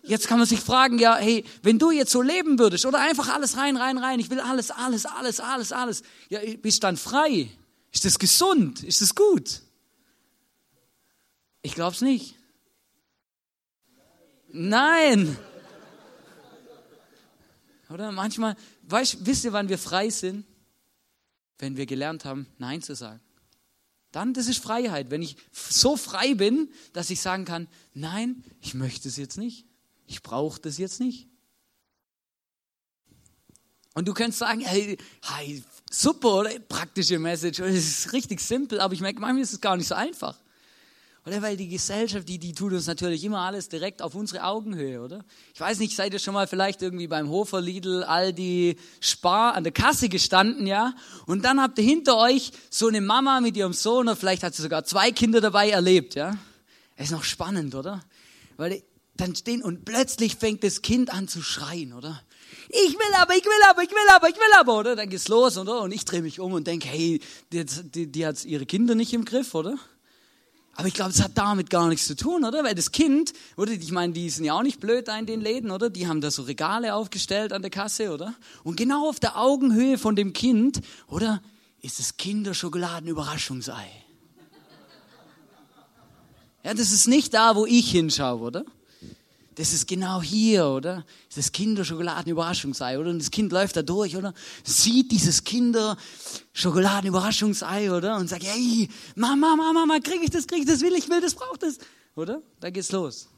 [0.05, 3.33] Jetzt kann man sich fragen, ja, hey, wenn du jetzt so leben würdest, oder einfach
[3.33, 7.49] alles rein, rein, rein, ich will alles, alles, alles, alles, alles, ja, bist dann frei?
[7.93, 8.83] Ist das gesund?
[8.83, 9.61] Ist das gut?
[11.63, 12.35] Ich glaube es nicht.
[14.49, 15.35] Nein.
[17.89, 20.45] Oder manchmal, weißt, wisst ihr, wann wir frei sind?
[21.57, 23.21] Wenn wir gelernt haben, Nein zu sagen.
[24.11, 25.09] Dann, das ist Freiheit.
[25.09, 29.65] Wenn ich so frei bin, dass ich sagen kann, nein, ich möchte es jetzt nicht.
[30.05, 31.29] Ich brauche das jetzt nicht.
[33.93, 36.59] Und du könntest sagen, hey, hey super, oder?
[36.59, 39.95] Praktische Message, das ist richtig simpel, aber ich merke, manchmal ist es gar nicht so
[39.95, 40.37] einfach.
[41.25, 45.01] Oder weil die Gesellschaft, die, die tut uns natürlich immer alles direkt auf unsere Augenhöhe,
[45.01, 45.23] oder?
[45.53, 49.63] Ich weiß nicht, seid ihr schon mal vielleicht irgendwie beim Hofer, Lidl, Aldi, Spar an
[49.63, 50.93] der Kasse gestanden, ja?
[51.25, 54.53] Und dann habt ihr hinter euch so eine Mama mit ihrem Sohn, oder vielleicht hat
[54.53, 56.37] sie sogar zwei Kinder dabei erlebt, ja?
[56.97, 58.03] ist noch spannend, oder?
[58.57, 58.83] Weil
[59.15, 62.21] dann stehen und plötzlich fängt das Kind an zu schreien, oder?
[62.69, 64.95] Ich will aber, ich will aber, ich will aber, ich will aber, oder?
[64.95, 65.81] Dann geht's los, oder?
[65.81, 67.19] Und ich drehe mich um und denke, hey,
[67.51, 69.77] die, die, die hat ihre Kinder nicht im Griff, oder?
[70.75, 72.63] Aber ich glaube, es hat damit gar nichts zu tun, oder?
[72.63, 73.71] Weil das Kind, oder?
[73.71, 75.89] Ich meine, die sind ja auch nicht blöd da in den Läden, oder?
[75.89, 78.33] Die haben da so Regale aufgestellt an der Kasse, oder?
[78.63, 81.41] Und genau auf der Augenhöhe von dem Kind, oder?
[81.81, 83.87] Ist das Kinderschokoladen-Überraschungsei.
[86.63, 88.65] Ja, das ist nicht da, wo ich hinschaue, oder?
[89.55, 91.03] Das ist genau hier, oder?
[91.35, 93.09] Das Kinderschokoladen-Überraschungsei, oder?
[93.09, 94.35] Und das Kind läuft da durch, oder?
[94.63, 98.17] Sieht dieses Kinder-Schokoladen-Überraschungsei, oder?
[98.17, 101.21] Und sagt, hey, Mama, Mama, Mama, krieg ich das, krieg ich das, will ich, will
[101.21, 101.79] das, braucht das,
[102.15, 102.41] oder?
[102.59, 103.29] Da geht's los.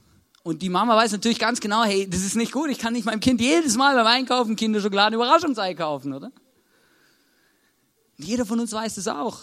[0.43, 3.05] Und die Mama weiß natürlich ganz genau, hey, das ist nicht gut, ich kann nicht
[3.05, 6.31] meinem Kind jedes Mal beim Einkaufen Kinderschokoladen Überraschungsei kaufen, oder?
[8.17, 9.39] Jeder von uns weiß das auch.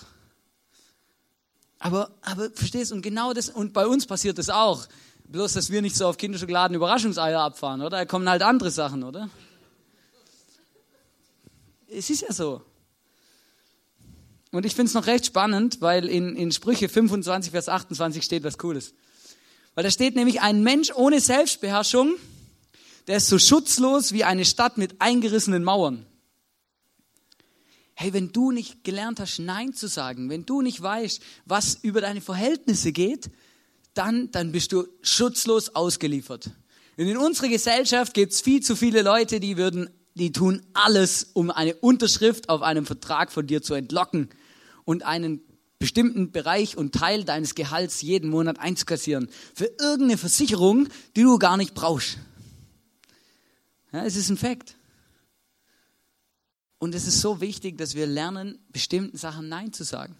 [1.80, 4.87] Aber, aber verstehst und genau das, und bei uns passiert das auch.
[5.33, 7.97] Bloß, dass wir nicht so auf Kinderschokoladen Überraschungseier abfahren, oder?
[7.97, 9.31] Da kommen halt andere Sachen, oder?
[11.88, 12.61] Es ist ja so.
[14.51, 18.45] Und ich finde es noch recht spannend, weil in, in Sprüche 25, Vers 28 steht
[18.45, 18.92] was Cooles.
[19.75, 22.16] Weil da steht nämlich, ein Mensch ohne Selbstbeherrschung,
[23.07, 26.05] der ist so schutzlos wie eine Stadt mit eingerissenen Mauern.
[27.95, 32.03] Hey, wenn du nicht gelernt hast, Nein zu sagen, wenn du nicht weißt, was über
[32.03, 33.31] deine Verhältnisse geht,
[33.94, 36.50] dann, dann bist du schutzlos ausgeliefert.
[36.96, 41.31] Und in unserer Gesellschaft gibt es viel zu viele Leute, die würden, die tun alles,
[41.33, 44.28] um eine Unterschrift auf einem Vertrag von dir zu entlocken
[44.85, 45.40] und einen
[45.78, 49.28] bestimmten Bereich und Teil deines Gehalts jeden Monat einzukassieren.
[49.55, 52.18] Für irgendeine Versicherung, die du gar nicht brauchst.
[53.92, 54.76] Ja, es ist ein Fakt.
[56.78, 60.16] Und es ist so wichtig, dass wir lernen, bestimmten Sachen Nein zu sagen.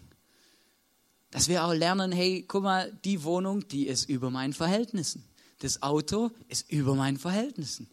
[1.33, 5.23] Dass wir auch lernen, hey, guck mal, die Wohnung, die ist über meinen Verhältnissen.
[5.61, 7.89] Das Auto ist über meinen Verhältnissen.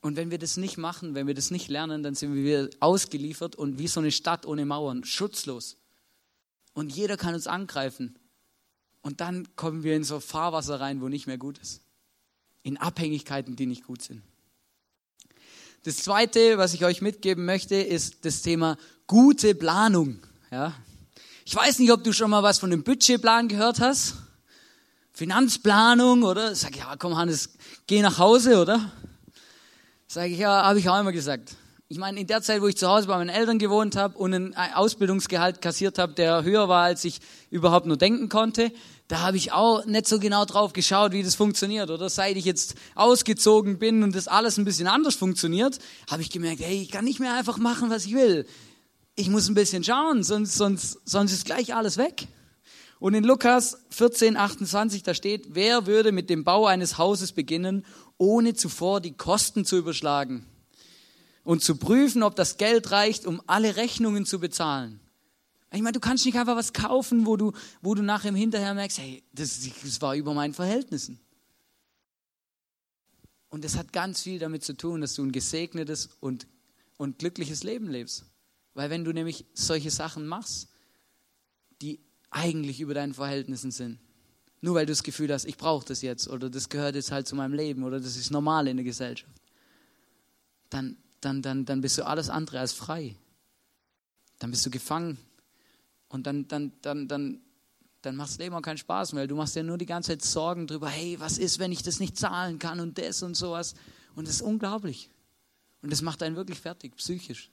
[0.00, 3.56] Und wenn wir das nicht machen, wenn wir das nicht lernen, dann sind wir ausgeliefert
[3.56, 5.78] und wie so eine Stadt ohne Mauern, schutzlos.
[6.74, 8.16] Und jeder kann uns angreifen.
[9.02, 11.80] Und dann kommen wir in so Fahrwasser rein, wo nicht mehr gut ist.
[12.62, 14.22] In Abhängigkeiten, die nicht gut sind.
[15.82, 18.78] Das zweite, was ich euch mitgeben möchte, ist das Thema
[19.08, 20.20] gute Planung.
[20.54, 20.72] Ja.
[21.44, 24.14] Ich weiß nicht, ob du schon mal was von dem Budgetplan gehört hast.
[25.12, 26.54] Finanzplanung, oder?
[26.54, 27.54] Sag ja, komm Hannes,
[27.88, 28.92] geh nach Hause, oder?
[30.06, 31.56] Sage ich, ja, habe ich auch immer gesagt.
[31.88, 34.32] Ich meine, in der Zeit, wo ich zu Hause bei meinen Eltern gewohnt habe und
[34.32, 37.18] ein Ausbildungsgehalt kassiert habe, der höher war, als ich
[37.50, 38.70] überhaupt nur denken konnte,
[39.08, 41.90] da habe ich auch nicht so genau drauf geschaut, wie das funktioniert.
[41.90, 46.30] Oder seit ich jetzt ausgezogen bin und das alles ein bisschen anders funktioniert, habe ich
[46.30, 48.46] gemerkt, hey, ich kann nicht mehr einfach machen, was ich will.
[49.16, 52.26] Ich muss ein bisschen schauen, sonst, sonst, sonst ist gleich alles weg.
[52.98, 57.84] Und in Lukas 14, 28, da steht, wer würde mit dem Bau eines Hauses beginnen,
[58.18, 60.46] ohne zuvor die Kosten zu überschlagen
[61.44, 65.00] und zu prüfen, ob das Geld reicht, um alle Rechnungen zu bezahlen.
[65.72, 68.74] Ich meine, du kannst nicht einfach was kaufen, wo du, wo du nachher im Hinterher
[68.74, 71.20] merkst, hey, das, das war über meinen Verhältnissen.
[73.48, 76.46] Und das hat ganz viel damit zu tun, dass du ein gesegnetes und,
[76.96, 78.24] und glückliches Leben lebst.
[78.74, 80.68] Weil wenn du nämlich solche Sachen machst,
[81.80, 83.98] die eigentlich über deinen Verhältnissen sind,
[84.60, 87.28] nur weil du das Gefühl hast, ich brauche das jetzt oder das gehört jetzt halt
[87.28, 89.40] zu meinem Leben oder das ist normal in der Gesellschaft,
[90.70, 93.16] dann, dann, dann, dann bist du alles andere als frei.
[94.38, 95.18] Dann bist du gefangen
[96.08, 97.40] und dann, dann, dann, dann,
[98.02, 99.26] dann macht das Leben auch keinen Spaß mehr.
[99.26, 102.00] Du machst dir nur die ganze Zeit Sorgen darüber, hey, was ist, wenn ich das
[102.00, 103.74] nicht zahlen kann und das und sowas.
[104.14, 105.10] Und das ist unglaublich.
[105.82, 107.50] Und das macht einen wirklich fertig, psychisch.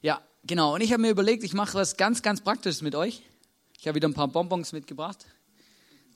[0.00, 0.74] Ja, genau.
[0.74, 3.22] Und ich habe mir überlegt, ich mache was ganz, ganz Praktisches mit euch.
[3.80, 5.26] Ich habe wieder ein paar Bonbons mitgebracht,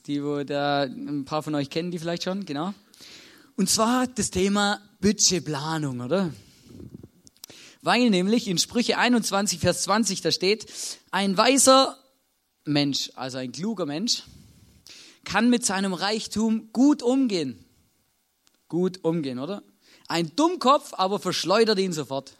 [0.06, 2.74] die wo da ein paar von euch kennen, die vielleicht schon, genau.
[3.56, 6.32] Und zwar das Thema Budgetplanung, oder?
[7.82, 10.72] Weil nämlich in Sprüche 21, Vers 20 da steht,
[11.10, 11.98] ein weiser
[12.64, 14.22] Mensch, also ein kluger Mensch,
[15.24, 17.64] kann mit seinem Reichtum gut umgehen.
[18.68, 19.62] Gut umgehen, oder?
[20.08, 22.36] Ein Dummkopf aber verschleudert ihn sofort.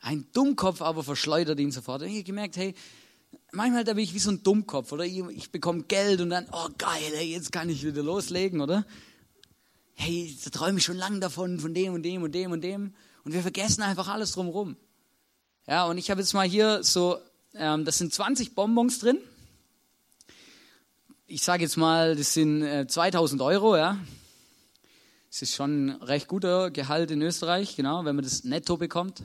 [0.00, 2.02] Ein Dummkopf aber verschleudert ihn sofort.
[2.02, 2.74] Und ich habe gemerkt, hey,
[3.52, 5.04] manchmal da bin ich wie so ein Dummkopf, oder?
[5.04, 8.86] Ich, ich bekomme Geld und dann, oh geil, ey, jetzt kann ich wieder loslegen, oder?
[9.94, 12.94] Hey, da träume ich schon lange davon, von dem und dem und dem und dem.
[13.24, 14.76] Und wir vergessen einfach alles drumherum.
[15.66, 17.18] Ja, und ich habe jetzt mal hier so,
[17.54, 19.18] ähm, das sind 20 Bonbons drin.
[21.26, 23.98] Ich sage jetzt mal, das sind äh, 2000 Euro, ja.
[25.28, 29.22] Das ist schon ein recht guter Gehalt in Österreich, genau, wenn man das netto bekommt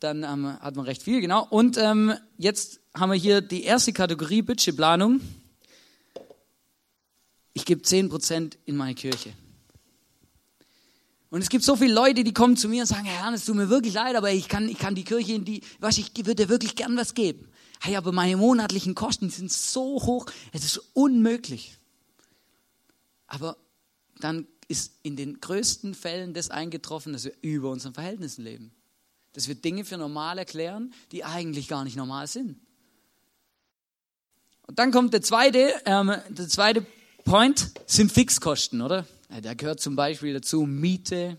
[0.00, 1.46] dann ähm, hat man recht viel, genau.
[1.48, 5.20] Und ähm, jetzt haben wir hier die erste Kategorie Budgetplanung.
[7.52, 9.32] Ich gebe 10% in meine Kirche.
[11.28, 13.46] Und es gibt so viele Leute, die kommen zu mir und sagen, Herr Ernst, es
[13.46, 16.10] tut mir wirklich leid, aber ich kann, ich kann die Kirche in die, was ich
[16.26, 17.48] würde wirklich gern was geben.
[17.80, 21.78] Hey, aber meine monatlichen Kosten sind so hoch, es ist unmöglich.
[23.28, 23.56] Aber
[24.18, 28.72] dann ist in den größten Fällen das eingetroffen, dass wir über unseren Verhältnissen leben.
[29.32, 32.58] Dass wir Dinge für normal erklären, die eigentlich gar nicht normal sind.
[34.66, 36.86] Und dann kommt der zweite, ähm, der zweite
[37.24, 39.06] Point, sind Fixkosten, oder?
[39.42, 41.36] Da gehört zum Beispiel dazu Miete,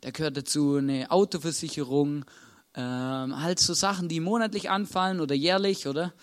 [0.00, 2.24] da gehört dazu eine Autoversicherung,
[2.74, 6.14] Ähm, halt so Sachen, die monatlich anfallen oder jährlich, oder?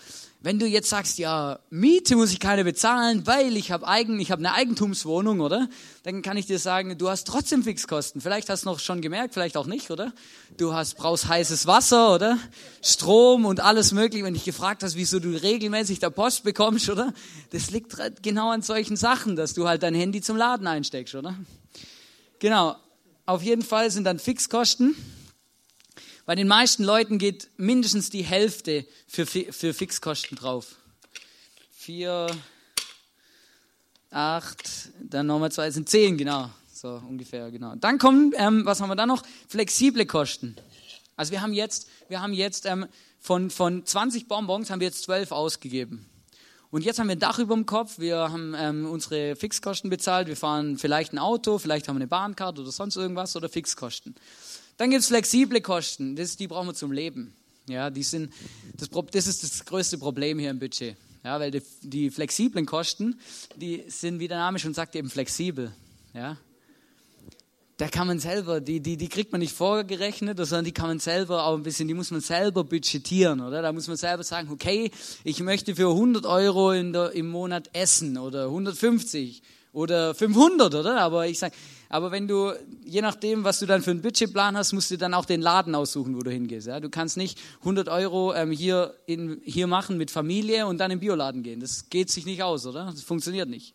[0.41, 4.31] Wenn du jetzt sagst, ja, Miete muss ich keine bezahlen, weil ich habe eigen, ich
[4.31, 5.67] eine Eigentumswohnung, oder?
[6.03, 8.21] Dann kann ich dir sagen, du hast trotzdem Fixkosten.
[8.21, 10.13] Vielleicht hast du noch schon gemerkt, vielleicht auch nicht, oder?
[10.55, 12.37] Du hast brauchst heißes Wasser, oder?
[12.81, 14.23] Strom und alles mögliche.
[14.23, 17.13] Wenn dich gefragt hast, wieso du regelmäßig der Post bekommst, oder?
[17.49, 21.35] Das liegt genau an solchen Sachen, dass du halt dein Handy zum Laden einsteckst, oder?
[22.39, 22.77] Genau.
[23.25, 24.95] Auf jeden Fall sind dann Fixkosten.
[26.29, 30.75] Bei den meisten Leuten geht mindestens die Hälfte für, für Fixkosten drauf.
[31.71, 32.27] Vier,
[34.11, 36.51] acht, dann nochmal zwei, sind zehn, genau.
[36.71, 37.73] So ungefähr, genau.
[37.77, 39.23] Dann kommen, ähm, was haben wir da noch?
[39.47, 40.55] Flexible Kosten.
[41.15, 42.85] Also wir haben jetzt, wir haben jetzt ähm,
[43.19, 46.07] von, von 20 Bonbons haben wir jetzt 12 ausgegeben.
[46.69, 50.27] Und jetzt haben wir ein Dach über dem Kopf, wir haben ähm, unsere Fixkosten bezahlt,
[50.27, 54.13] wir fahren vielleicht ein Auto, vielleicht haben wir eine Bahnkarte oder sonst irgendwas oder Fixkosten.
[54.79, 57.33] Dann gibt es flexible Kosten, das, die brauchen wir zum Leben.
[57.67, 58.31] Ja, die sind,
[58.77, 60.95] das, das ist das größte Problem hier im Budget.
[61.21, 63.19] Ja, weil die, die flexiblen Kosten,
[63.57, 65.73] die sind, wie der Name schon sagt, eben flexibel.
[66.13, 66.37] Ja,
[67.75, 70.99] da kann man selber, die, die, die kriegt man nicht vorgerechnet, sondern die kann man
[70.99, 73.61] selber auch ein bisschen, die muss man selber budgetieren, oder?
[73.61, 74.91] Da muss man selber sagen, okay,
[75.25, 79.41] ich möchte für 100 Euro der, im Monat essen oder 150
[79.73, 81.01] oder 500, oder?
[81.01, 81.55] Aber ich sage,
[81.91, 82.53] aber wenn du,
[82.85, 85.73] je nachdem, was du dann für einen Budgetplan hast, musst du dann auch den Laden
[85.73, 86.67] aussuchen, wo du hingehst.
[86.67, 86.79] Ja?
[86.79, 90.99] Du kannst nicht 100 Euro ähm, hier, in, hier machen mit Familie und dann im
[90.99, 91.59] Bioladen gehen.
[91.59, 92.85] Das geht sich nicht aus, oder?
[92.85, 93.73] Das funktioniert nicht.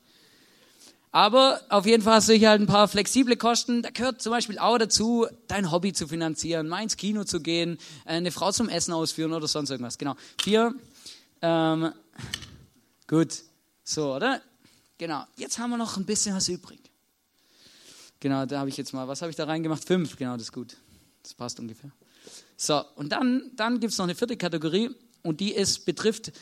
[1.11, 3.83] Aber auf jeden Fall hast du hier halt ein paar flexible Kosten.
[3.83, 7.79] Da gehört zum Beispiel auch dazu, dein Hobby zu finanzieren, mal ins Kino zu gehen,
[8.05, 9.99] eine Frau zum Essen ausführen oder sonst irgendwas.
[9.99, 10.15] Genau.
[10.41, 10.73] Vier.
[11.43, 11.93] Ähm,
[13.09, 13.43] gut.
[13.83, 14.41] So, oder?
[14.99, 15.25] Genau.
[15.37, 16.94] Jetzt haben wir noch ein bisschen was übrig.
[18.25, 19.85] Genau, da habe ich jetzt mal, was habe ich da reingemacht?
[19.85, 20.79] Fünf, genau, das ist gut.
[21.23, 21.91] Das passt ungefähr.
[22.57, 24.89] So, und dann, dann gibt es noch eine vierte Kategorie
[25.23, 26.33] und die ist, betrifft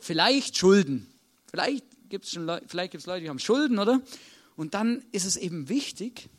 [0.00, 1.06] vielleicht Schulden.
[1.50, 4.00] Vielleicht gibt es gibt's Leute, die haben Schulden, oder?
[4.56, 6.30] Und dann ist es eben wichtig,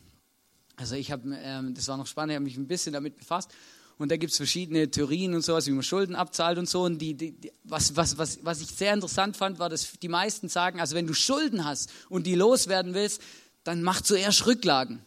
[0.75, 3.51] also ich habe, ähm, das war noch spannend, ich habe mich ein bisschen damit befasst.
[3.99, 6.83] Und da gibt es verschiedene Theorien und sowas, wie man Schulden abzahlt und so.
[6.83, 10.07] Und die, die, die, was, was, was, was ich sehr interessant fand, war, dass die
[10.07, 13.21] meisten sagen, also wenn du Schulden hast und die loswerden willst,
[13.67, 15.01] dann mach zuerst Rücklagen.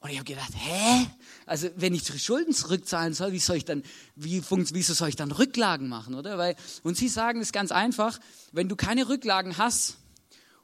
[0.00, 1.06] Und ich habe gedacht, hä?
[1.46, 3.82] Also wenn ich Schulden zurückzahlen soll, wie soll ich dann,
[4.14, 6.38] wie wieso soll ich dann Rücklagen machen, oder?
[6.38, 8.18] Weil, und sie sagen es ganz einfach,
[8.52, 9.96] wenn du keine Rücklagen hast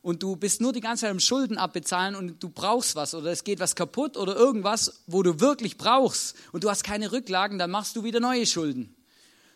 [0.00, 3.30] und du bist nur die ganze Zeit am Schulden abbezahlen und du brauchst was oder
[3.30, 7.58] es geht was kaputt oder irgendwas, wo du wirklich brauchst und du hast keine Rücklagen,
[7.58, 8.94] dann machst du wieder neue Schulden.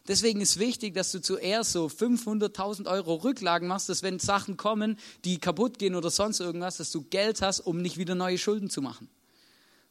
[0.08, 4.98] Deswegen ist wichtig, dass du zuerst so 500.000 Euro Rücklagen machst, dass wenn Sachen kommen,
[5.24, 8.70] die kaputt gehen oder sonst irgendwas, dass du Geld hast, um nicht wieder neue Schulden
[8.70, 9.08] zu machen.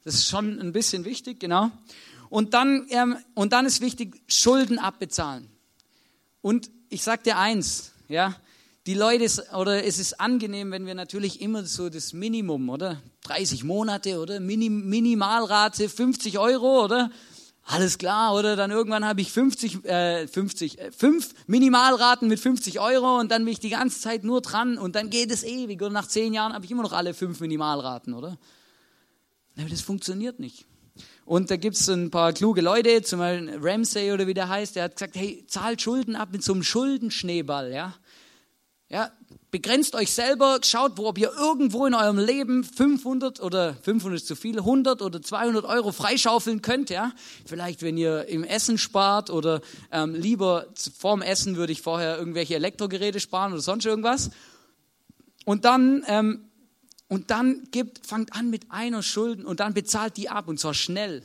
[0.03, 1.71] Das ist schon ein bisschen wichtig, genau.
[2.29, 5.49] Und dann, ähm, und dann ist wichtig, Schulden abbezahlen.
[6.41, 8.35] Und ich sag dir eins, ja,
[8.85, 9.25] die Leute,
[9.55, 13.01] oder es ist angenehm, wenn wir natürlich immer so das Minimum, oder?
[13.23, 14.39] 30 Monate, oder?
[14.39, 17.09] Minim, Minimalrate 50 Euro, oder?
[17.67, 18.55] Alles klar, oder?
[18.55, 23.43] Dann irgendwann habe ich 50, äh, 50, äh, fünf Minimalraten mit 50 Euro und dann
[23.43, 25.81] bin ich die ganze Zeit nur dran und dann geht es ewig.
[25.81, 28.37] Und nach zehn Jahren habe ich immer noch alle fünf Minimalraten, oder?
[29.57, 30.65] Aber das funktioniert nicht.
[31.25, 34.75] Und da gibt es ein paar kluge Leute, zum Beispiel Ramsey oder wie der heißt,
[34.75, 37.95] der hat gesagt, hey, zahlt Schulden ab mit so einem Schuldenschneeball, ja?
[38.89, 39.11] Ja,
[39.55, 44.27] begrenzt euch selber, schaut, wo, ob ihr irgendwo in eurem Leben 500 oder 500 ist
[44.27, 47.13] zu viel, 100 oder 200 Euro freischaufeln könnt, ja.
[47.45, 49.61] Vielleicht, wenn ihr im Essen spart oder
[49.93, 50.65] ähm, lieber
[50.97, 54.29] vorm Essen würde ich vorher irgendwelche Elektrogeräte sparen oder sonst irgendwas.
[55.45, 56.49] Und dann, ähm,
[57.07, 60.73] und dann gibt, fangt an mit einer Schulden und dann bezahlt die ab und zwar
[60.73, 61.23] schnell.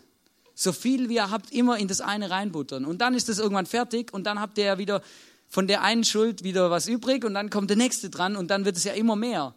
[0.54, 2.84] So viel wie ihr habt, immer in das eine reinbuttern.
[2.84, 5.02] Und dann ist das irgendwann fertig und dann habt ihr ja wieder
[5.50, 8.64] von der einen Schuld wieder was übrig und dann kommt der nächste dran und dann
[8.64, 9.54] wird es ja immer mehr.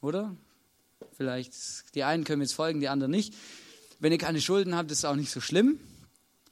[0.00, 0.34] Oder?
[1.12, 1.52] Vielleicht,
[1.94, 3.34] die einen können jetzt folgen, die anderen nicht.
[4.00, 5.78] Wenn ihr keine Schulden habt, ist es auch nicht so schlimm.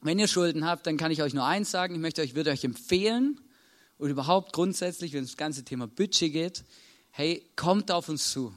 [0.02, 1.94] Wenn ihr Schulden habt, dann kann ich euch nur eins sagen.
[1.94, 3.38] Ich möchte euch, würde euch empfehlen,
[4.02, 6.64] und überhaupt grundsätzlich, wenn es das ganze Thema Budget geht,
[7.10, 8.52] hey, kommt auf uns zu.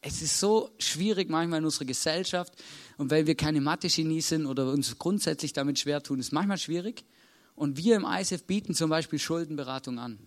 [0.00, 2.52] Es ist so schwierig manchmal in unserer Gesellschaft
[2.96, 7.04] und weil wir keine Mathe-Genies sind oder uns grundsätzlich damit schwer tun, ist manchmal schwierig.
[7.54, 10.18] Und wir im ISF bieten zum Beispiel Schuldenberatung an.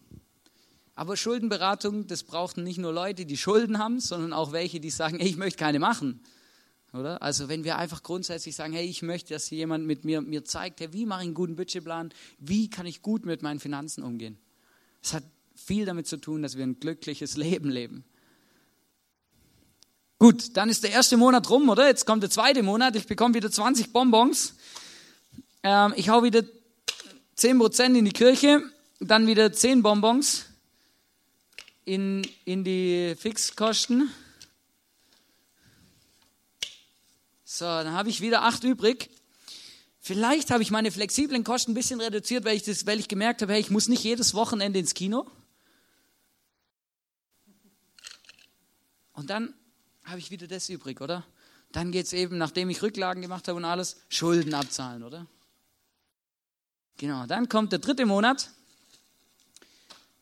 [0.95, 5.19] Aber Schuldenberatung, das brauchen nicht nur Leute, die Schulden haben, sondern auch welche, die sagen,
[5.19, 6.21] hey, ich möchte keine machen.
[6.93, 7.21] Oder?
[7.21, 10.79] Also wenn wir einfach grundsätzlich sagen, hey, ich möchte, dass jemand mit mir, mir zeigt,
[10.79, 14.39] hey, wie mache ich einen guten Budgetplan, wie kann ich gut mit meinen Finanzen umgehen.
[15.03, 15.23] Es hat
[15.55, 18.03] viel damit zu tun, dass wir ein glückliches Leben leben.
[20.19, 20.47] Gut.
[20.47, 21.87] Gut, dann ist der erste Monat rum, oder?
[21.87, 22.95] Jetzt kommt der zweite Monat.
[22.95, 24.55] Ich bekomme wieder 20 Bonbons.
[25.61, 26.41] Ähm, ich hau wieder
[27.37, 28.63] 10% in die Kirche,
[28.99, 30.45] dann wieder 10 Bonbons
[31.85, 34.11] in, in die Fixkosten.
[37.45, 39.09] So, dann habe ich wieder 8 übrig.
[39.99, 43.41] Vielleicht habe ich meine flexiblen Kosten ein bisschen reduziert, weil ich, das, weil ich gemerkt
[43.41, 45.29] habe, hey, ich muss nicht jedes Wochenende ins Kino.
[49.13, 49.53] Und dann
[50.05, 51.25] habe ich wieder das übrig, oder?
[51.71, 55.27] Dann geht es eben, nachdem ich Rücklagen gemacht habe und alles, Schulden abzahlen, oder?
[56.97, 58.49] Genau, dann kommt der dritte Monat.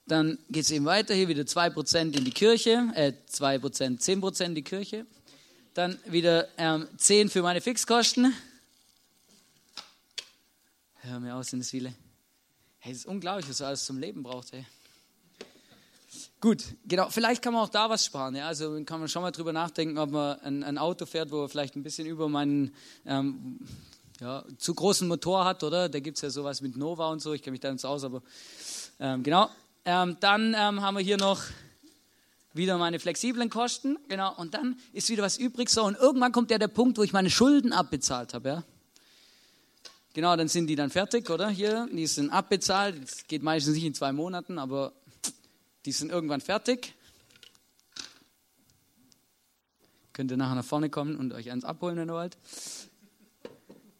[0.07, 4.55] Dann geht es eben weiter, hier wieder 2% in die Kirche, äh 2%, 10% in
[4.55, 5.05] die Kirche.
[5.73, 8.34] Dann wieder ähm, 10 für meine Fixkosten.
[10.95, 11.93] Hör mir aus, sind es viele.
[12.80, 14.65] Hey, es ist unglaublich, was du alles zum Leben braucht, hey.
[16.41, 17.09] Gut, genau.
[17.09, 18.36] Vielleicht kann man auch da was sparen.
[18.36, 18.47] Ja?
[18.47, 21.76] Also kann man schon mal drüber nachdenken, ob man ein, ein Auto fährt, wo vielleicht
[21.76, 23.59] ein bisschen über meinen ähm,
[24.22, 25.89] ja, zu großen Motor hat, oder?
[25.89, 27.34] Da gibt es ja sowas mit Nova und so.
[27.34, 28.22] Ich kenne mich da nicht aus, aber
[28.99, 29.49] ähm, genau.
[29.84, 31.41] Ähm, dann ähm, haben wir hier noch
[32.53, 33.97] wieder meine flexiblen Kosten.
[34.07, 34.34] Genau.
[34.36, 35.70] Und dann ist wieder was übrig.
[35.70, 38.49] So, und irgendwann kommt ja der Punkt, wo ich meine Schulden abbezahlt habe.
[38.49, 38.63] Ja?
[40.13, 41.49] Genau, dann sind die dann fertig, oder?
[41.49, 43.03] Hier, die sind abbezahlt.
[43.03, 44.93] Das geht meistens nicht in zwei Monaten, aber
[45.86, 46.93] die sind irgendwann fertig.
[50.13, 52.38] Könnt ihr nachher nach vorne kommen und euch eins abholen, wenn ihr wollt.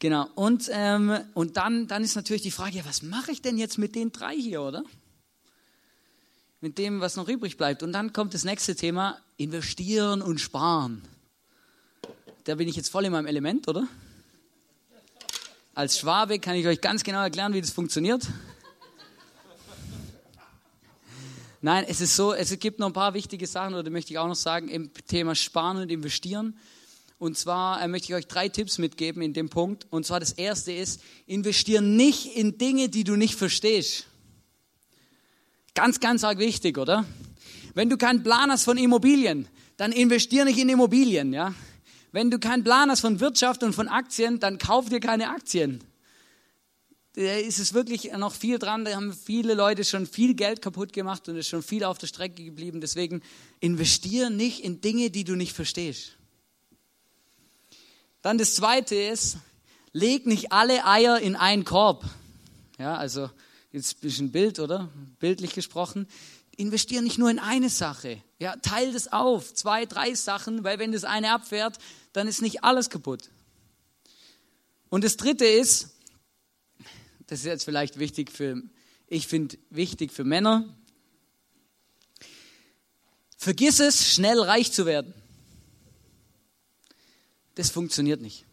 [0.06, 3.58] Genau, und, ähm, und dann, dann ist natürlich die Frage, ja, was mache ich denn
[3.58, 4.84] jetzt mit den drei hier, oder?
[6.62, 7.82] Mit dem, was noch übrig bleibt.
[7.82, 11.02] Und dann kommt das nächste Thema, investieren und sparen.
[12.44, 13.88] Da bin ich jetzt voll in meinem Element, oder?
[15.74, 18.28] Als Schwabe kann ich euch ganz genau erklären, wie das funktioniert.
[21.62, 24.28] Nein, es ist so, es gibt noch ein paar wichtige Sachen, oder möchte ich auch
[24.28, 26.56] noch sagen, im Thema Sparen und Investieren.
[27.18, 29.88] Und zwar äh, möchte ich euch drei Tipps mitgeben in dem Punkt.
[29.90, 34.08] Und zwar das erste ist, investiere nicht in Dinge, die du nicht verstehst.
[35.74, 37.06] Ganz, ganz arg wichtig, oder?
[37.74, 39.48] Wenn du keinen Plan hast von Immobilien,
[39.78, 41.54] dann investiere nicht in Immobilien, ja?
[42.12, 45.84] Wenn du keinen Plan hast von Wirtschaft und von Aktien, dann kauf dir keine Aktien.
[47.16, 48.86] Da ist es wirklich noch viel dran.
[48.86, 52.08] Da haben viele Leute schon viel Geld kaputt gemacht und ist schon viel auf der
[52.08, 52.80] Strecke geblieben.
[52.80, 53.22] Deswegen
[53.60, 56.18] investiere nicht in Dinge, die du nicht verstehst.
[58.26, 59.38] Dann das zweite ist,
[59.94, 62.06] leg nicht alle Eier in einen Korb.
[62.80, 63.30] Ja, also
[63.72, 64.90] jetzt ein bisschen Bild, oder?
[65.20, 66.08] Bildlich gesprochen
[66.58, 68.22] investiere nicht nur in eine Sache.
[68.40, 71.78] Ja, teil das auf, zwei, drei Sachen, weil wenn das eine abfährt,
[72.14, 73.30] dann ist nicht alles kaputt.
[74.90, 75.90] Und das dritte ist,
[77.28, 78.62] das ist jetzt vielleicht wichtig für,
[79.08, 80.64] ich finde wichtig für Männer,
[83.38, 85.14] vergiss es, schnell reich zu werden.
[87.56, 88.46] Das funktioniert nicht.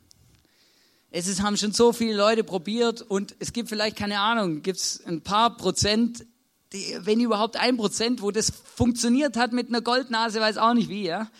[1.11, 4.79] Es ist, haben schon so viele Leute probiert und es gibt vielleicht, keine Ahnung, gibt
[4.79, 6.25] es ein paar Prozent
[6.73, 10.89] die, wenn überhaupt ein Prozent, wo das funktioniert hat mit einer Goldnase, weiß auch nicht
[10.89, 11.31] wie, ja.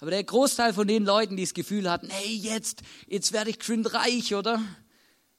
[0.00, 3.58] Aber der Großteil von den Leuten, die das Gefühl hatten, hey, jetzt, jetzt werde ich
[3.58, 4.60] geschwind reich, oder?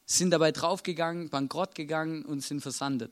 [0.06, 3.12] Sind dabei draufgegangen, bankrott gegangen und sind versandet.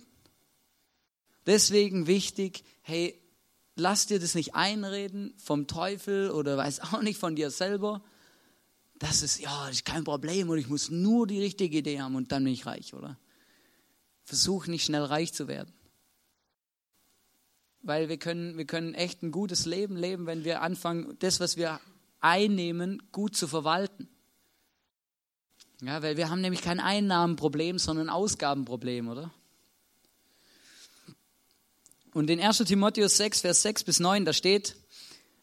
[1.45, 3.19] Deswegen wichtig, hey,
[3.75, 8.01] lass dir das nicht einreden vom Teufel oder weiß auch nicht von dir selber.
[9.01, 12.13] Das ist, ja, das ist kein Problem und ich muss nur die richtige Idee haben
[12.13, 13.17] und dann bin ich reich, oder?
[14.25, 15.73] Versuch nicht schnell reich zu werden.
[17.81, 21.57] Weil wir können, wir können echt ein gutes Leben leben, wenn wir anfangen, das, was
[21.57, 21.81] wir
[22.19, 24.07] einnehmen, gut zu verwalten.
[25.81, 29.33] Ja, weil wir haben nämlich kein Einnahmenproblem, sondern ein Ausgabenproblem, oder?
[32.13, 34.75] Und in 1 Timotheus 6, Vers 6 bis 9, da steht,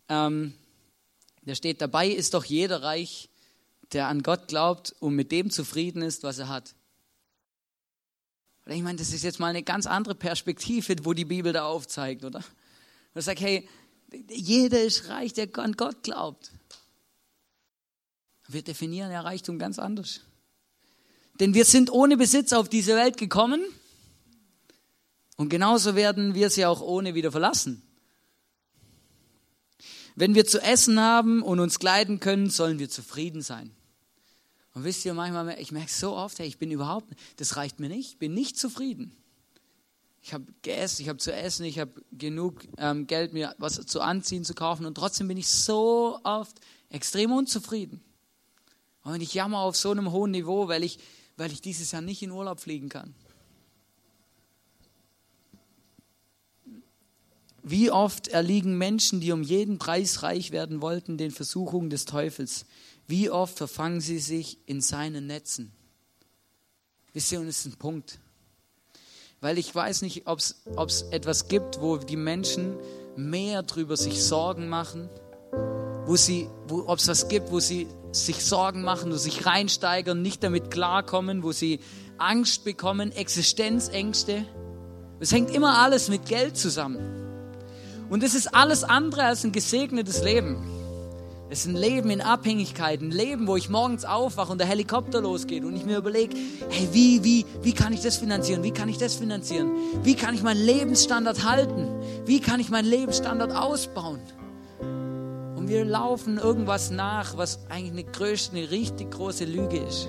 [0.09, 0.55] ähm,
[1.43, 3.29] da steht, dabei ist doch jeder reich,
[3.93, 6.75] der an Gott glaubt und mit dem zufrieden ist, was er hat.
[8.67, 12.25] Ich meine, das ist jetzt mal eine ganz andere Perspektive, wo die Bibel da aufzeigt,
[12.25, 12.45] oder?
[13.15, 13.67] Und sagt, hey,
[14.31, 16.53] jeder ist reich, der an Gott glaubt.
[18.47, 20.21] Wir definieren ja Reichtum ganz anders.
[21.41, 23.63] Denn wir sind ohne Besitz auf diese Welt gekommen
[25.37, 27.83] und genauso werden wir sie auch ohne wieder verlassen.
[30.17, 33.71] Wenn wir zu essen haben und uns kleiden können, sollen wir zufrieden sein.
[34.79, 37.89] Und wisst ihr, manchmal, ich merke so oft, hey, ich bin überhaupt, das reicht mir
[37.89, 39.11] nicht, ich bin nicht zufrieden.
[40.23, 44.01] Ich habe gegessen, ich habe zu essen, ich habe genug ähm, Geld, mir was zu
[44.01, 46.61] anziehen, zu kaufen und trotzdem bin ich so oft
[46.91, 48.01] extrem unzufrieden.
[49.03, 51.01] Und ich jammer auf so einem hohen Niveau, weil ich,
[51.37, 53.17] weil ich dieses Jahr nicht in Urlaub fliegen kann.
[57.71, 62.65] wie oft erliegen Menschen, die um jeden Preis reich werden wollten, den Versuchungen des Teufels?
[63.09, 65.73] Wie oft verfangen sie sich in seinen Netzen?
[67.15, 68.19] Wisst ihr, und das ist ein Punkt.
[69.41, 72.77] Weil ich weiß nicht, ob es etwas gibt, wo die Menschen
[73.17, 75.09] mehr drüber sich Sorgen machen,
[76.05, 80.21] wo sie, ob es was gibt, wo sie sich Sorgen machen, wo sie sich reinsteigern,
[80.21, 81.81] nicht damit klarkommen, wo sie
[82.19, 84.45] Angst bekommen, Existenzängste.
[85.19, 86.99] Es hängt immer alles mit Geld zusammen.
[88.11, 90.78] Und es ist alles andere als ein gesegnetes Leben.
[91.51, 95.23] Es ist ein Leben in Abhängigkeit, ein Leben, wo ich morgens aufwache und der Helikopter
[95.23, 96.37] losgeht und ich mir überlege,
[96.69, 98.63] hey, wie, wie, wie kann ich das finanzieren?
[98.63, 99.71] Wie kann ich das finanzieren?
[100.03, 101.89] Wie kann ich meinen Lebensstandard halten?
[102.27, 104.21] Wie kann ich meinen Lebensstandard ausbauen?
[105.57, 110.07] Und wir laufen irgendwas nach, was eigentlich eine, größte, eine richtig große Lüge ist.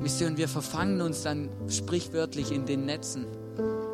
[0.00, 3.26] Wisst ihr, und wir verfangen uns dann sprichwörtlich in den Netzen.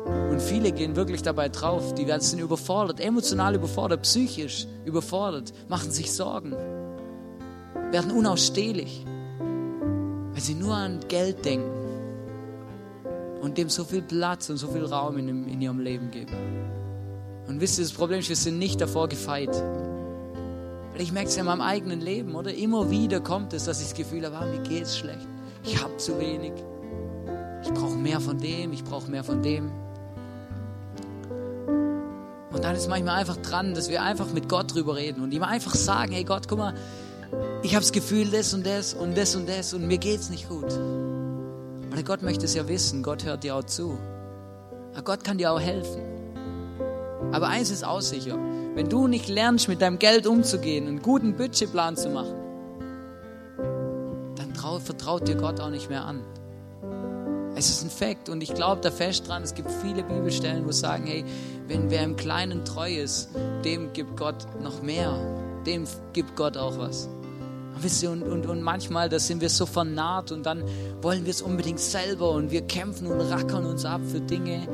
[0.05, 6.13] Und viele gehen wirklich dabei drauf, die sind überfordert, emotional überfordert, psychisch überfordert, machen sich
[6.13, 6.51] Sorgen,
[7.91, 9.05] werden unausstehlich,
[10.31, 11.71] weil sie nur an Geld denken
[13.41, 16.33] und dem so viel Platz und so viel Raum in, in ihrem Leben geben.
[17.47, 19.55] Und wisst ihr, das Problem ist, wir sind nicht davor gefeit.
[20.93, 22.53] Weil ich merke es ja in meinem eigenen Leben, oder?
[22.53, 25.27] Immer wieder kommt es, dass ich das Gefühl habe, ah, mir geht es schlecht.
[25.63, 26.53] Ich habe zu wenig.
[27.63, 29.71] Ich brauche mehr von dem, ich brauche mehr von dem.
[32.65, 35.75] Dann ist manchmal einfach dran, dass wir einfach mit Gott drüber reden und ihm einfach
[35.75, 36.73] sagen, hey Gott, guck mal,
[37.61, 40.31] ich habe das Gefühl, das und das und das und das und mir geht es
[40.31, 40.73] nicht gut.
[41.91, 43.99] Aber Gott möchte es ja wissen, Gott hört dir auch zu.
[44.93, 46.01] Aber Gott kann dir auch helfen.
[47.31, 48.35] Aber eins ist auch sicher,
[48.73, 52.33] wenn du nicht lernst, mit deinem Geld umzugehen, einen guten Budgetplan zu machen,
[54.37, 56.21] dann trau, vertraut dir Gott auch nicht mehr an.
[57.57, 60.71] Es ist ein Fakt und ich glaube da fest dran, es gibt viele Bibelstellen, wo
[60.71, 61.23] sagen, hey,
[61.67, 63.29] wenn wer im Kleinen treu ist,
[63.63, 65.17] dem gibt Gott noch mehr.
[65.65, 67.07] Dem gibt Gott auch was.
[68.03, 70.63] Und, und, und manchmal, da sind wir so vernarrt und dann
[71.01, 74.67] wollen wir es unbedingt selber und wir kämpfen und rackern uns ab für Dinge,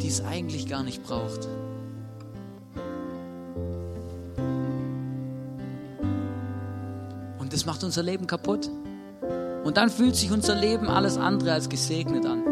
[0.00, 1.48] die es eigentlich gar nicht braucht.
[7.38, 8.68] Und das macht unser Leben kaputt.
[9.64, 12.42] Und dann fühlt sich unser Leben alles andere als gesegnet an.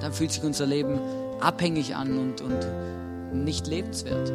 [0.00, 0.98] Dann fühlt sich unser Leben
[1.40, 4.32] abhängig an und, und nicht lebenswert.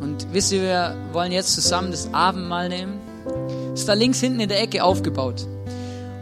[0.00, 3.00] Und wisst ihr, wir wollen jetzt zusammen das Abendmahl nehmen.
[3.74, 5.46] Ist da links hinten in der Ecke aufgebaut.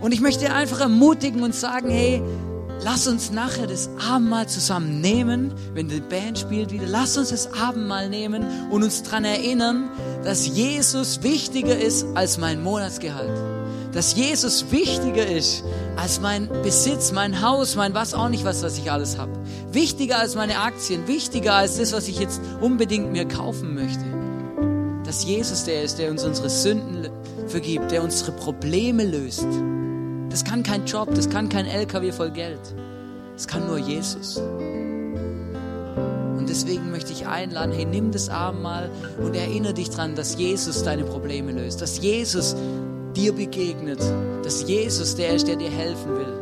[0.00, 2.22] Und ich möchte einfach ermutigen und sagen, hey,
[2.82, 6.86] lass uns nachher das Abendmahl zusammen nehmen, wenn die Band spielt wieder.
[6.86, 9.90] Lass uns das Abendmahl nehmen und uns daran erinnern,
[10.24, 13.30] dass Jesus wichtiger ist als mein Monatsgehalt.
[13.92, 15.64] Dass Jesus wichtiger ist
[15.96, 19.32] als mein Besitz, mein Haus, mein was auch nicht was, was ich alles habe.
[19.72, 24.04] Wichtiger als meine Aktien, wichtiger als das, was ich jetzt unbedingt mir kaufen möchte.
[25.04, 27.08] Dass Jesus der ist, der uns unsere Sünden
[27.46, 29.46] vergibt, der unsere Probleme löst
[30.37, 32.61] das kann kein Job, das kann kein LKW voll Geld.
[33.32, 34.37] Das kann nur Jesus.
[34.37, 35.55] Und
[36.47, 41.05] deswegen möchte ich einladen, hey, nimm das Abendmahl und erinnere dich daran, dass Jesus deine
[41.05, 42.55] Probleme löst, dass Jesus
[43.14, 44.01] dir begegnet,
[44.45, 46.39] dass Jesus der ist, der dir helfen will,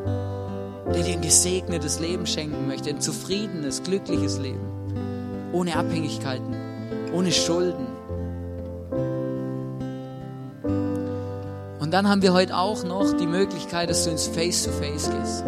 [0.93, 6.57] der dir ein gesegnetes Leben schenken möchte, ein zufriedenes, glückliches Leben, ohne Abhängigkeiten,
[7.13, 7.94] ohne Schulden.
[11.95, 15.45] Dann haben wir heute auch noch die Möglichkeit, dass du ins Face-to-Face -face gehst.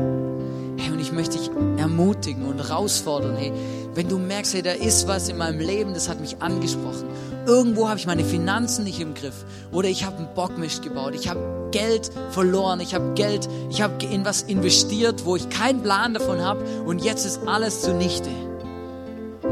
[0.77, 3.53] Hey, und ich möchte dich ermutigen und herausfordern, hey,
[3.97, 7.09] wenn du merkst, hey, da ist was in meinem Leben, das hat mich angesprochen.
[7.47, 9.45] Irgendwo habe ich meine Finanzen nicht im Griff.
[9.73, 11.17] Oder ich habe einen Bockmist gebaut.
[11.17, 12.79] Ich habe Geld verloren.
[12.79, 16.63] Ich habe Geld, ich habe in was investiert, wo ich keinen Plan davon habe.
[16.87, 18.31] Und jetzt ist alles zunichte.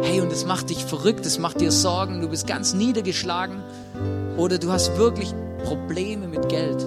[0.03, 2.21] Hey, und das macht dich verrückt, das macht dir Sorgen.
[2.21, 3.65] Du bist ganz niedergeschlagen.
[4.37, 5.35] Oder du hast wirklich
[5.65, 6.87] Probleme mit Geld,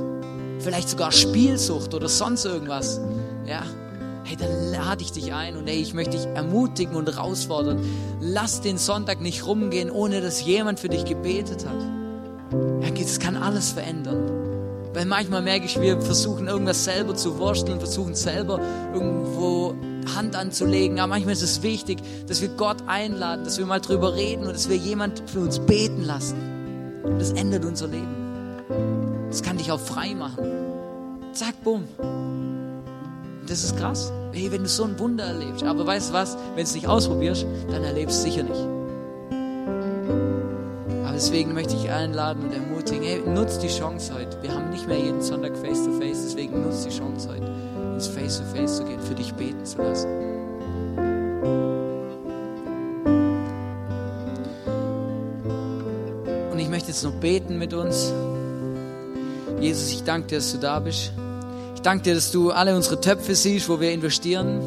[0.59, 3.01] vielleicht sogar Spielsucht oder sonst irgendwas,
[3.45, 3.63] ja,
[4.23, 7.80] hey, dann lade ich dich ein und hey, ich möchte dich ermutigen und herausfordern.
[8.19, 11.82] Lass den Sonntag nicht rumgehen, ohne dass jemand für dich gebetet hat.
[12.82, 14.47] Ja, es kann alles verändern.
[14.93, 18.59] Weil manchmal merke ich, wir versuchen irgendwas selber zu wursteln, versuchen selber
[18.93, 19.75] irgendwo
[20.15, 20.99] Hand anzulegen.
[20.99, 24.53] Aber manchmal ist es wichtig, dass wir Gott einladen, dass wir mal drüber reden und
[24.53, 27.01] dass wir jemand für uns beten lassen.
[27.03, 28.26] Und das ändert unser Leben.
[29.38, 30.45] Das kann dich auch frei machen.
[31.31, 31.83] Zack, bumm.
[33.47, 34.11] Das ist krass.
[34.31, 35.63] Hey, wenn du so ein Wunder erlebst.
[35.63, 36.35] Aber weißt du was?
[36.55, 38.67] Wenn du es nicht ausprobierst, dann erlebst du es sicher nicht.
[41.03, 44.41] Aber deswegen möchte ich einladen und ermutigen, hey, nutzt die Chance heute.
[44.41, 47.45] Wir haben nicht mehr jeden Sonntag Face-to-Face, -face, deswegen nutzt die Chance heute,
[47.93, 50.09] ins Face-to-Face -face zu gehen, für dich beten zu lassen.
[56.51, 58.11] Und ich möchte jetzt noch beten mit uns.
[59.60, 61.12] Jesus, ich danke dir, dass du da bist.
[61.76, 64.62] Ich danke dir, dass du alle unsere Töpfe siehst, wo wir investieren.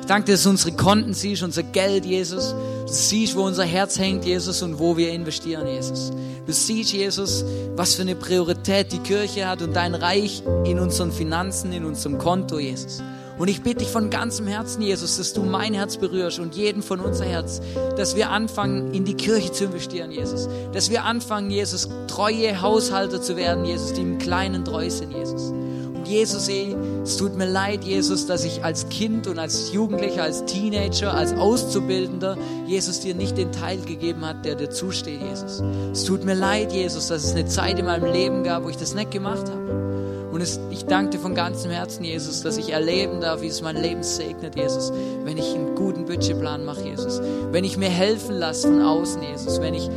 [0.00, 2.54] Ich danke dir, dass du unsere Konten siehst, unser Geld, Jesus.
[2.86, 6.12] Du siehst, wo unser Herz hängt, Jesus, und wo wir investieren, Jesus.
[6.46, 7.44] Du siehst, Jesus,
[7.76, 12.18] was für eine Priorität die Kirche hat und dein Reich in unseren Finanzen, in unserem
[12.18, 13.02] Konto, Jesus.
[13.38, 16.82] Und ich bitte dich von ganzem Herzen, Jesus, dass du mein Herz berührst und jeden
[16.82, 17.60] von unser Herz,
[17.96, 20.48] dass wir anfangen, in die Kirche zu investieren, Jesus.
[20.72, 25.50] Dass wir anfangen, Jesus, treue Haushalter zu werden, Jesus, die im Kleinen treu sind, Jesus.
[25.50, 30.22] Und Jesus, ey, es tut mir leid, Jesus, dass ich als Kind und als Jugendlicher,
[30.22, 35.62] als Teenager, als Auszubildender, Jesus dir nicht den Teil gegeben hat, der dir zusteht, Jesus.
[35.92, 38.76] Es tut mir leid, Jesus, dass es eine Zeit in meinem Leben gab, wo ich
[38.76, 39.91] das nicht gemacht habe.
[40.32, 43.60] Und es, ich danke dir von ganzem Herzen, Jesus, dass ich erleben darf, wie es
[43.60, 44.90] mein Leben segnet, Jesus.
[45.24, 47.20] Wenn ich einen guten Budgetplan mache, Jesus.
[47.50, 49.60] Wenn ich mir helfen lasse von außen, Jesus.
[49.60, 49.90] Wenn ich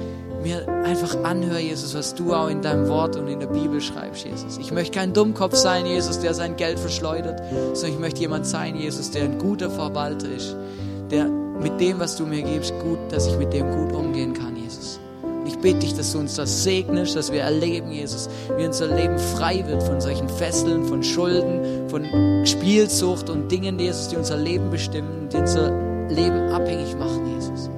[0.43, 4.25] mir einfach anhöre, Jesus, was du auch in deinem Wort und in der Bibel schreibst,
[4.25, 4.57] Jesus.
[4.57, 7.41] Ich möchte kein Dummkopf sein, Jesus, der sein Geld verschleudert,
[7.73, 10.55] sondern ich möchte jemand sein, Jesus, der ein guter Verwalter ist,
[11.09, 14.55] der mit dem, was du mir gibst, gut, dass ich mit dem gut umgehen kann,
[14.55, 14.99] Jesus.
[15.65, 19.17] Ich bitte dich, dass du uns das segnest, dass wir erleben, Jesus, wie unser Leben
[19.17, 22.05] frei wird von solchen Fesseln, von Schulden, von
[22.45, 25.71] Spielsucht und Dingen, Jesus, die unser Leben bestimmen, die unser
[26.07, 27.71] Leben abhängig machen, Jesus.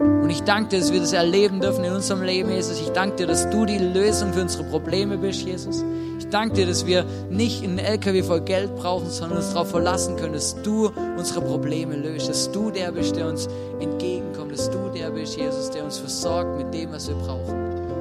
[0.00, 2.80] Und ich danke dir, dass wir das erleben dürfen in unserem Leben, Jesus.
[2.80, 5.84] Ich danke dir, dass du die Lösung für unsere Probleme bist, Jesus.
[6.34, 10.32] Danke dir, dass wir nicht einen LKW voll Geld brauchen, sondern uns darauf verlassen können,
[10.32, 15.12] dass du unsere Probleme löst, dass du der bist, der uns entgegenkommt, dass du der
[15.12, 17.54] bist, Jesus, der uns versorgt mit dem, was wir brauchen.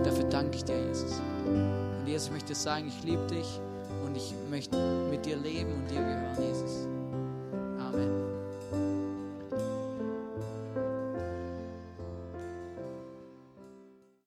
[0.03, 1.21] Dafür danke ich dir, Jesus.
[1.45, 3.59] Und Jesus, ich möchte sagen, ich liebe dich
[4.03, 4.79] und ich möchte
[5.11, 6.87] mit dir leben und dir gehören, Jesus.